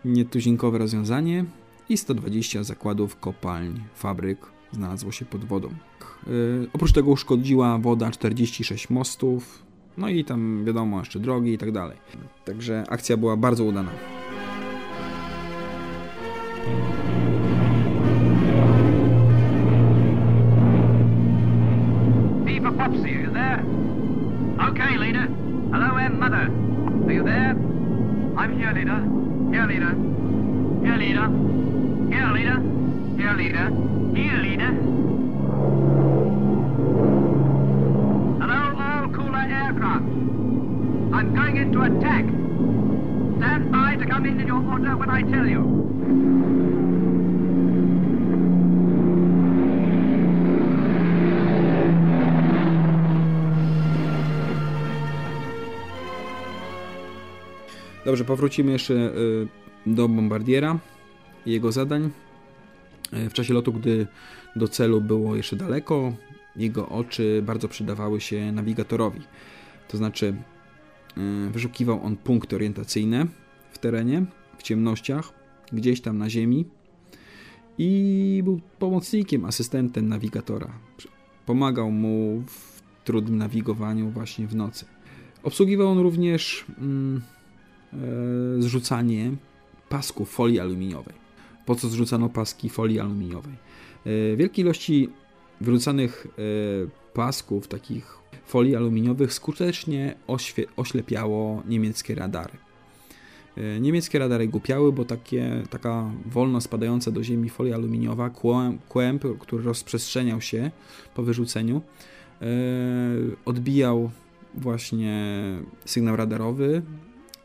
nietuzinkowe 0.05 0.79
rozwiązanie 0.79 1.45
i 1.89 1.97
120 1.97 2.65
zakładów, 2.65 3.17
kopalń, 3.17 3.81
fabryk 3.95 4.39
znalazło 4.73 5.13
się 5.13 5.25
pod 5.25 5.45
wodą. 5.45 5.69
Yy, 6.27 6.69
oprócz 6.73 6.93
tego 6.93 7.11
uszkodziła 7.11 7.79
woda 7.79 8.11
46 8.11 8.91
mostów, 8.91 9.63
no 9.97 10.09
i 10.09 10.25
tam 10.25 10.65
wiadomo 10.65 10.99
jeszcze 10.99 11.21
drogi 11.21 11.53
i 11.53 11.59
tak 11.59 11.73
dalej. 11.73 11.97
Także 12.45 12.85
akcja 12.89 13.17
była 13.17 13.37
bardzo 13.37 13.65
udana. 13.65 14.22
I'm 28.43 28.59
here, 28.59 28.73
leader. 28.73 28.99
Here, 29.53 29.67
leader. 29.69 29.95
Here, 30.83 30.97
leader. 30.97 31.29
Here, 32.11 32.27
leader. 32.33 32.59
Here, 33.17 33.35
leader. 33.35 33.71
Here, 34.17 34.37
leader. 34.43 34.73
Hello, 38.43 38.61
all 38.83 39.09
cooler 39.15 39.47
aircraft. 39.47 40.03
I'm 41.15 41.33
going 41.37 41.57
into 41.57 41.83
attack. 41.83 42.25
Stand 43.39 43.71
by 43.71 43.95
to 43.95 44.07
come 44.07 44.27
in 44.27 44.41
in 44.41 44.49
your 44.49 44.69
order 44.73 44.97
when 44.97 45.09
I 45.09 45.23
tell 45.23 45.47
you. 45.47 46.72
Dobrze, 58.13 58.25
powrócimy 58.25 58.73
jeszcze 58.73 58.95
y, 58.95 59.49
do 59.87 60.09
bombardiera 60.09 60.79
i 61.47 61.53
jego 61.53 61.73
zadań. 61.73 62.11
Y, 63.13 63.31
w 63.31 63.33
czasie 63.33 63.55
lotu, 63.55 63.73
gdy 63.73 64.07
do 64.57 64.69
celu 64.69 65.01
było 65.01 65.37
jeszcze 65.37 65.57
daleko, 65.57 66.13
jego 66.57 66.89
oczy 66.89 67.43
bardzo 67.47 67.69
przydawały 67.69 68.21
się 68.21 68.53
nawigatorowi. 68.53 69.21
To 69.89 69.97
znaczy, 69.97 70.35
y, 71.47 71.51
wyszukiwał 71.51 72.05
on 72.05 72.17
punkty 72.17 72.57
orientacyjne 72.57 73.27
w 73.71 73.79
terenie, 73.79 74.25
w 74.59 74.63
ciemnościach, 74.63 75.33
gdzieś 75.73 76.01
tam 76.01 76.19
na 76.19 76.31
ziemi 76.31 76.65
i 77.79 78.41
był 78.45 78.61
pomocnikiem, 78.79 79.45
asystentem 79.45 80.09
nawigatora. 80.09 80.73
Pomagał 81.47 81.91
mu 81.91 82.43
w 82.47 82.83
trudnym 83.05 83.39
nawigowaniu 83.39 84.11
właśnie 84.11 84.47
w 84.47 84.55
nocy. 84.55 84.87
Obsługiwał 85.43 85.89
on 85.89 85.99
również 85.99 86.65
mm, 86.79 87.23
zrzucanie 88.59 89.31
pasków 89.89 90.31
folii 90.31 90.61
aluminiowej. 90.61 91.15
Po 91.67 91.75
co 91.75 91.89
zrzucano 91.89 92.29
paski 92.29 92.69
folii 92.71 93.01
aluminiowej? 93.01 93.55
E, 94.33 94.37
wielkie 94.37 94.63
ilości 94.63 95.09
wyrzucanych 95.61 96.27
e, 96.27 97.13
pasków, 97.15 97.69
takich 97.69 98.19
folii 98.47 98.77
aluminiowych, 98.77 99.33
skutecznie 99.33 100.15
oślepiało 100.77 101.63
niemieckie 101.69 102.15
radary. 102.15 102.53
E, 103.57 103.81
Niemieckie 103.81 104.19
radary 104.19 104.49
głupiały, 104.49 104.93
bo 104.93 105.05
takie, 105.05 105.63
taka 105.71 106.11
wolno 106.27 106.61
spadająca 106.61 107.11
do 107.11 107.23
ziemi 107.25 107.49
folia 107.51 107.75
aluminiowa, 107.75 108.29
kłę- 108.29 108.77
kłęb, 108.89 109.25
który 109.41 109.65
rozprzestrzeniał 109.65 110.41
się 110.41 110.71
po 111.15 111.23
wyrzuceniu, 111.23 111.83
e, 112.43 112.47
odbijał 113.45 114.11
właśnie 114.55 115.43
sygnał 115.85 116.17
radarowy. 116.17 116.83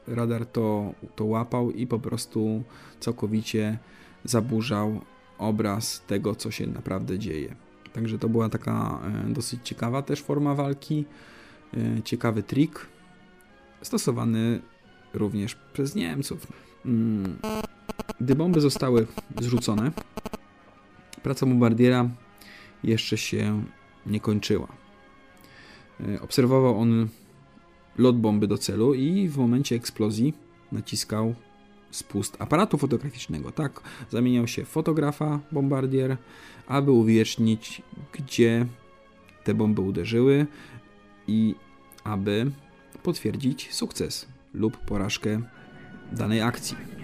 Radar 0.07 0.45
to, 0.45 0.93
to 1.15 1.25
łapał 1.25 1.71
i 1.71 1.87
po 1.87 1.99
prostu 1.99 2.63
całkowicie 2.99 3.77
zaburzał 4.23 5.01
obraz 5.37 6.03
tego, 6.07 6.35
co 6.35 6.51
się 6.51 6.67
naprawdę 6.67 7.19
dzieje. 7.19 7.55
Także 7.93 8.19
to 8.19 8.29
była 8.29 8.49
taka 8.49 8.99
e, 9.27 9.33
dosyć 9.33 9.59
ciekawa 9.63 10.01
też 10.01 10.21
forma 10.21 10.55
walki, 10.55 11.05
e, 11.73 12.01
ciekawy 12.03 12.43
trik, 12.43 12.87
stosowany 13.81 14.61
również 15.13 15.55
przez 15.73 15.95
Niemców. 15.95 16.47
Mm. 16.85 17.37
Gdy 18.21 18.35
bomby 18.35 18.61
zostały 18.61 19.07
zrzucone, 19.41 19.91
praca 21.23 21.45
bombardiera 21.45 22.09
jeszcze 22.83 23.17
się 23.17 23.63
nie 24.05 24.19
kończyła. 24.19 24.67
E, 25.99 26.21
Obserwował 26.21 26.79
on 26.79 27.07
lot 27.97 28.17
bomby 28.17 28.47
do 28.47 28.57
celu 28.57 28.93
i 28.93 29.27
w 29.27 29.37
momencie 29.37 29.75
eksplozji 29.75 30.33
naciskał 30.71 31.35
spust 31.91 32.41
aparatu 32.41 32.77
fotograficznego. 32.77 33.51
Tak, 33.51 33.81
zamieniał 34.09 34.47
się 34.47 34.65
w 34.65 34.67
fotografa 34.67 35.39
bombardier, 35.51 36.17
aby 36.67 36.91
uwiecznić, 36.91 37.81
gdzie 38.11 38.65
te 39.43 39.53
bomby 39.53 39.81
uderzyły 39.81 40.45
i 41.27 41.55
aby 42.03 42.51
potwierdzić 43.03 43.73
sukces 43.73 44.27
lub 44.53 44.77
porażkę 44.77 45.41
danej 46.11 46.41
akcji. 46.41 46.96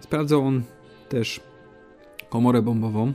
Sprawdzał 0.00 0.46
on 0.46 0.62
też 1.08 1.40
komorę 2.28 2.62
bombową, 2.62 3.12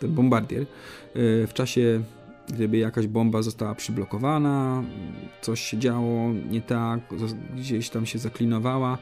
ten 0.00 0.12
bombardier, 0.14 0.60
yy, 0.60 1.46
w 1.46 1.50
czasie, 1.54 2.02
gdyby 2.48 2.78
jakaś 2.78 3.06
bomba 3.06 3.42
została 3.42 3.74
przyblokowana, 3.74 4.82
coś 5.40 5.60
się 5.60 5.78
działo 5.78 6.32
nie 6.50 6.60
tak, 6.60 7.00
gdzieś 7.56 7.90
tam 7.90 8.06
się 8.06 8.18
zaklinowała 8.18 8.98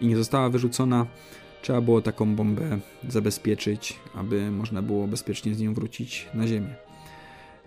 i 0.00 0.06
nie 0.06 0.16
została 0.16 0.48
wyrzucona, 0.48 1.06
trzeba 1.62 1.80
było 1.80 2.02
taką 2.02 2.36
bombę 2.36 2.78
zabezpieczyć, 3.08 3.98
aby 4.14 4.50
można 4.50 4.82
było 4.82 5.06
bezpiecznie 5.06 5.54
z 5.54 5.60
nią 5.60 5.74
wrócić 5.74 6.28
na 6.34 6.46
ziemię. 6.46 6.74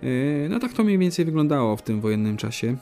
Yy, 0.01 0.47
no 0.49 0.59
tak 0.59 0.73
to 0.73 0.83
mniej 0.83 0.97
więcej 0.97 1.25
wyglądało 1.25 1.77
w 1.77 1.81
tym 1.81 2.01
wojennym 2.01 2.37
czasie. 2.37 2.77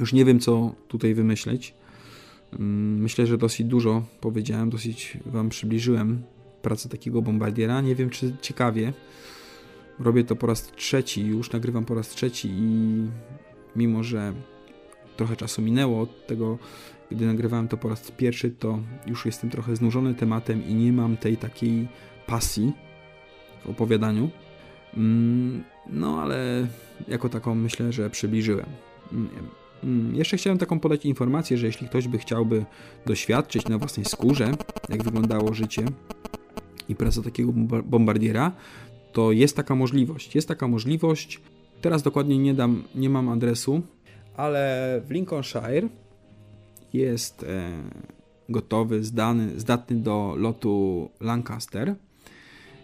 Już 0.00 0.12
nie 0.12 0.24
wiem, 0.24 0.40
co 0.40 0.74
tutaj 0.88 1.14
wymyśleć. 1.14 1.74
Yy, 2.52 2.58
myślę, 2.98 3.26
że 3.26 3.38
dosyć 3.38 3.66
dużo 3.66 4.02
powiedziałem, 4.20 4.70
dosyć 4.70 5.18
Wam 5.26 5.48
przybliżyłem 5.48 6.22
pracę 6.62 6.88
takiego 6.88 7.22
bombardiera. 7.22 7.80
Nie 7.80 7.94
wiem, 7.94 8.10
czy 8.10 8.36
ciekawie. 8.40 8.92
Robię 9.98 10.24
to 10.24 10.36
po 10.36 10.46
raz 10.46 10.72
trzeci, 10.72 11.26
już 11.26 11.52
nagrywam 11.52 11.84
po 11.84 11.94
raz 11.94 12.08
trzeci 12.08 12.48
i 12.52 13.06
mimo, 13.76 14.02
że 14.02 14.32
trochę 15.16 15.36
czasu 15.36 15.62
minęło 15.62 16.00
od 16.00 16.26
tego, 16.26 16.58
gdy 17.10 17.26
nagrywałem 17.26 17.68
to 17.68 17.76
po 17.76 17.88
raz 17.88 18.10
pierwszy, 18.10 18.50
to 18.50 18.78
już 19.06 19.26
jestem 19.26 19.50
trochę 19.50 19.76
znużony 19.76 20.14
tematem 20.14 20.66
i 20.66 20.74
nie 20.74 20.92
mam 20.92 21.16
tej 21.16 21.36
takiej 21.36 21.88
pasji 22.26 22.72
w 23.64 23.70
opowiadaniu. 23.70 24.30
Mm, 24.96 25.64
no, 25.86 26.22
ale 26.22 26.66
jako 27.08 27.28
taką 27.28 27.54
myślę, 27.54 27.92
że 27.92 28.10
przybliżyłem. 28.10 28.66
Mm, 29.84 30.00
mm, 30.00 30.16
jeszcze 30.16 30.36
chciałem 30.36 30.58
taką 30.58 30.80
podać 30.80 31.06
informację, 31.06 31.58
że 31.58 31.66
jeśli 31.66 31.88
ktoś 31.88 32.08
by 32.08 32.18
chciałby 32.18 32.64
doświadczyć 33.06 33.68
na 33.68 33.78
własnej 33.78 34.06
skórze, 34.06 34.52
jak 34.88 35.02
wyglądało 35.02 35.54
życie 35.54 35.84
i 36.88 36.94
praca 36.94 37.22
takiego 37.22 37.52
bombardiera, 37.84 38.52
to 39.12 39.32
jest 39.32 39.56
taka 39.56 39.74
możliwość. 39.74 40.34
Jest 40.34 40.48
taka 40.48 40.68
możliwość. 40.68 41.40
Teraz 41.80 42.02
dokładnie 42.02 42.38
nie 42.38 42.54
dam, 42.54 42.84
nie 42.94 43.10
mam 43.10 43.28
adresu, 43.28 43.82
ale 44.36 45.02
w 45.06 45.10
Lincolnshire 45.10 45.88
jest 46.92 47.42
e, 47.42 47.72
gotowy, 48.48 49.04
zdany, 49.04 49.60
zdatny 49.60 49.96
do 49.96 50.34
lotu 50.36 51.08
Lancaster 51.20 51.94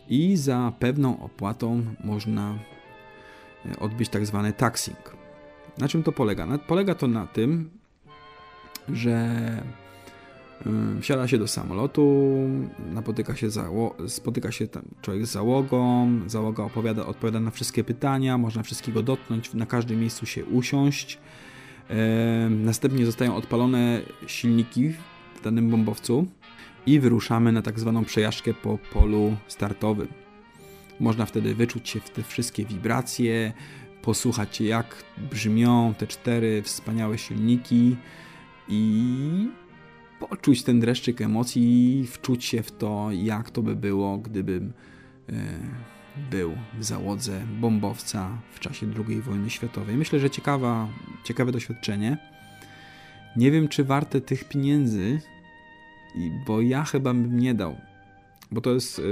i 0.08 0.36
za 0.36 0.72
pewną 0.78 1.20
opłatą 1.20 1.82
można 2.04 2.58
e, 3.66 3.78
odbyć 3.78 4.08
tak 4.08 4.26
zwany 4.26 4.52
taxing. 4.52 5.23
Na 5.78 5.88
czym 5.88 6.02
to 6.02 6.12
polega? 6.12 6.58
Polega 6.66 6.94
to 6.94 7.08
na 7.08 7.26
tym, 7.26 7.70
że 8.88 9.38
wsiada 11.00 11.28
się 11.28 11.38
do 11.38 11.48
samolotu, 11.48 12.32
napotyka 12.92 13.36
się 13.36 13.50
zało- 13.50 14.08
spotyka 14.08 14.52
się 14.52 14.68
tam 14.68 14.82
człowiek 15.02 15.26
z 15.26 15.30
załogą, 15.30 16.10
załoga 16.26 16.64
opowiada, 16.64 17.06
odpowiada 17.06 17.40
na 17.40 17.50
wszystkie 17.50 17.84
pytania, 17.84 18.38
można 18.38 18.62
wszystkiego 18.62 19.02
dotknąć, 19.02 19.54
na 19.54 19.66
każdym 19.66 20.00
miejscu 20.00 20.26
się 20.26 20.44
usiąść. 20.44 21.18
Następnie 22.50 23.06
zostają 23.06 23.36
odpalone 23.36 24.00
silniki 24.26 24.88
w 25.34 25.42
danym 25.44 25.70
bombowcu 25.70 26.26
i 26.86 27.00
wyruszamy 27.00 27.52
na 27.52 27.62
tak 27.62 27.80
zwaną 27.80 28.04
przejażdżkę 28.04 28.54
po 28.54 28.78
polu 28.92 29.36
startowym. 29.48 30.08
Można 31.00 31.26
wtedy 31.26 31.54
wyczuć 31.54 31.88
się 31.88 32.00
w 32.00 32.10
te 32.10 32.22
wszystkie 32.22 32.64
wibracje, 32.64 33.52
posłuchać 34.04 34.60
jak 34.60 35.04
brzmią 35.30 35.94
te 35.98 36.06
cztery 36.06 36.62
wspaniałe 36.62 37.18
silniki 37.18 37.96
i 38.68 39.48
poczuć 40.20 40.62
ten 40.62 40.80
dreszczyk 40.80 41.20
emocji, 41.20 42.06
wczuć 42.10 42.44
się 42.44 42.62
w 42.62 42.72
to, 42.72 43.08
jak 43.12 43.50
to 43.50 43.62
by 43.62 43.76
było, 43.76 44.18
gdybym 44.18 44.72
e, 45.28 45.32
był 46.30 46.54
w 46.78 46.84
załodze 46.84 47.46
bombowca 47.60 48.38
w 48.52 48.60
czasie 48.60 48.86
II 49.08 49.22
wojny 49.22 49.50
światowej. 49.50 49.96
Myślę, 49.96 50.20
że 50.20 50.30
ciekawa, 50.30 50.88
ciekawe 51.24 51.52
doświadczenie. 51.52 52.18
Nie 53.36 53.50
wiem, 53.50 53.68
czy 53.68 53.84
warte 53.84 54.20
tych 54.20 54.48
pieniędzy, 54.48 55.20
bo 56.46 56.60
ja 56.60 56.84
chyba 56.84 57.14
bym 57.14 57.40
nie 57.40 57.54
dał. 57.54 57.76
Bo 58.50 58.60
to 58.60 58.70
jest, 58.70 58.98
e, 58.98 59.02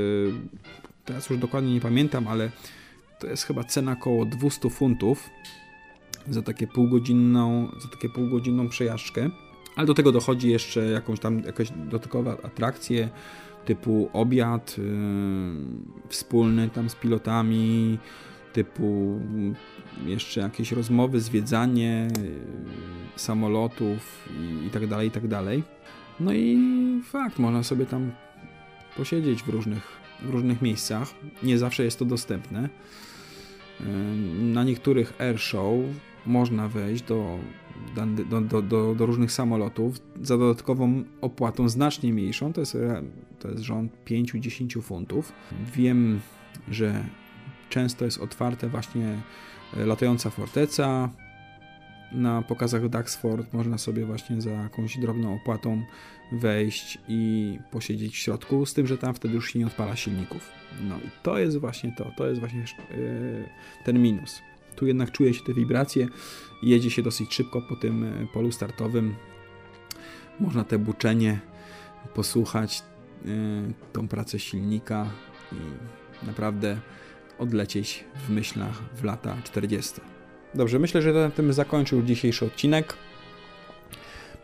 teraz 1.05 1.31
już 1.31 1.39
dokładnie 1.39 1.75
nie 1.75 1.81
pamiętam, 1.81 2.29
ale 2.29 2.51
to 3.23 3.27
jest 3.27 3.45
chyba 3.45 3.65
cena 3.65 3.93
około 3.93 4.25
200 4.25 4.71
funtów 4.71 5.31
za 6.31 6.43
takie 6.43 6.67
półgodzinną, 6.67 7.69
za 7.83 7.89
takie 7.89 8.09
półgodzinną 8.09 8.69
przejażdżkę. 8.69 9.31
Ale 9.77 9.87
do 9.87 9.95
tego 9.95 10.13
dochodzi 10.13 10.51
jeszcze 10.51 10.85
jakąś 10.85 11.21
tam 11.21 11.41
jakaś 11.41 11.71
dodatkowa 11.71 12.33
atrakcje 12.33 13.09
typu 13.65 14.11
obiad 14.13 14.79
yy, 14.79 14.85
wspólny 16.09 16.69
tam 16.69 16.91
z 16.91 16.95
pilotami, 16.95 17.99
typu 18.53 19.21
jeszcze 20.07 20.41
jakieś 20.41 20.73
rozmowy, 20.73 21.21
zwiedzanie 21.21 22.09
yy, 22.19 22.31
samolotów 23.17 24.29
i, 24.41 24.67
i 24.67 24.71
tak 24.71 24.87
dalej, 24.87 25.09
i 25.09 25.11
tak 25.11 25.29
dalej. 25.29 25.63
No 26.21 26.33
i 26.33 26.59
fakt, 27.05 27.39
można 27.39 27.63
sobie 27.63 27.87
tam 27.87 28.13
posiedzieć 28.97 29.43
w 29.43 29.49
różnych, 29.49 29.89
w 30.23 30.31
różnych 30.31 30.63
miejscach. 30.63 31.09
Nie 31.43 31.59
zawsze 31.59 31.85
jest 31.85 31.99
to 31.99 32.05
dostępne. 32.05 32.69
Na 34.39 34.65
niektórych 34.65 35.21
airshow 35.21 35.75
można 36.27 36.69
wejść 36.69 37.03
do 37.03 37.39
do, 38.31 38.41
do, 38.41 38.63
do, 38.63 38.95
do, 38.95 39.07
różnych 39.07 39.33
samolotów 39.33 39.99
za 40.23 40.39
dodatkową 40.39 41.05
opłatą 41.21 41.69
znacznie 41.69 42.13
mniejszą, 42.13 42.53
to 42.53 42.61
jest, 42.61 42.77
to 43.39 43.49
jest 43.49 43.63
rząd 43.63 43.93
5-10 44.07 44.83
funtów. 44.83 45.33
Wiem, 45.75 46.21
że 46.69 47.05
często 47.69 48.05
jest 48.05 48.19
otwarte 48.19 48.69
właśnie 48.69 49.23
e, 49.77 49.87
latająca 49.87 50.31
forteca. 50.31 51.11
Na 52.15 52.43
pokazach 52.43 52.89
Duxford 52.89 53.53
można 53.53 53.79
sobie 53.79 54.07
właśnie 54.07 54.41
za 54.41 54.51
jakąś 54.51 54.99
drobną 54.99 55.35
opłatą 55.35 55.83
wejść 56.33 56.99
i 57.09 57.59
posiedzieć 57.71 58.15
w 58.15 58.17
środku, 58.17 58.67
z 58.67 58.75
tym, 58.75 58.87
że 58.87 58.99
tam 58.99 59.15
wtedy 59.15 59.35
już 59.35 59.53
się 59.53 59.59
nie 59.59 59.67
odpala 59.67 59.97
silników. 59.97 60.49
No 60.81 60.97
i 60.97 61.11
to 61.23 61.39
jest 61.39 61.59
właśnie 61.59 61.95
to, 61.97 62.11
to 62.17 62.27
jest 62.27 62.41
właśnie 62.41 62.61
yy, 62.61 63.49
ten 63.85 64.03
minus. 64.03 64.43
Tu 64.77 64.87
jednak 64.87 65.13
czuje 65.13 65.35
się 65.35 65.45
te 65.45 65.55
wibracje, 65.55 66.09
jedzie 66.63 66.91
się 66.91 67.03
dosyć 67.03 67.35
szybko 67.35 67.63
po 67.63 67.77
tym 67.77 68.05
e, 68.05 68.27
polu 68.27 68.53
startowym. 68.53 69.15
Można 70.41 70.65
te 70.65 70.79
buczenie 70.79 71.41
posłuchać, 72.15 72.83
e, 72.83 73.29
tą 73.93 74.09
pracę 74.09 74.39
silnika 74.39 75.07
i 75.53 75.57
naprawdę 76.27 76.81
odlecieć 77.39 78.05
w 78.27 78.31
myślach 78.31 78.83
w 78.95 79.05
lata 79.05 79.37
40. 79.45 80.12
Dobrze, 80.55 80.79
myślę, 80.79 81.03
że 81.03 81.13
na 81.13 81.31
tym 81.31 81.53
zakończył 81.53 82.03
dzisiejszy 82.03 82.45
odcinek. 82.45 82.95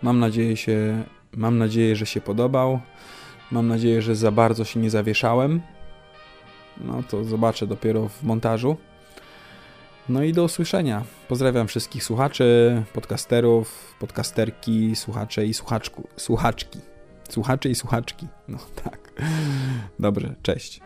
Mam 0.03 0.19
nadzieję, 0.19 0.57
się, 0.57 1.05
mam 1.37 1.59
nadzieję, 1.59 1.97
że 1.97 2.07
się 2.07 2.21
podobał. 2.21 2.81
Mam 3.51 3.69
nadzieję, 3.69 4.03
że 4.03 4.17
za 4.17 4.31
bardzo 4.31 4.65
się 4.65 4.81
nie 4.81 4.91
zawieszałem. 4.91 5.61
No 6.81 7.03
to 7.03 7.25
zobaczę 7.25 7.67
dopiero 7.67 8.09
w 8.09 8.23
montażu. 8.23 8.77
No 10.09 10.23
i 10.23 10.33
do 10.33 10.45
usłyszenia. 10.45 11.05
Pozdrawiam 11.29 11.69
wszystkich 11.69 12.05
słuchaczy, 12.05 12.83
podcasterów, 12.93 13.95
podcasterki, 13.99 14.97
słuchacze 14.97 15.47
i 15.47 15.55
słuchaczku, 15.55 16.09
słuchaczki. 16.17 16.81
Słuchacze 17.29 17.69
i 17.69 17.75
słuchaczki. 17.75 18.27
No 18.49 18.59
tak. 18.85 19.13
Dobrze, 19.99 20.35
cześć. 20.43 20.81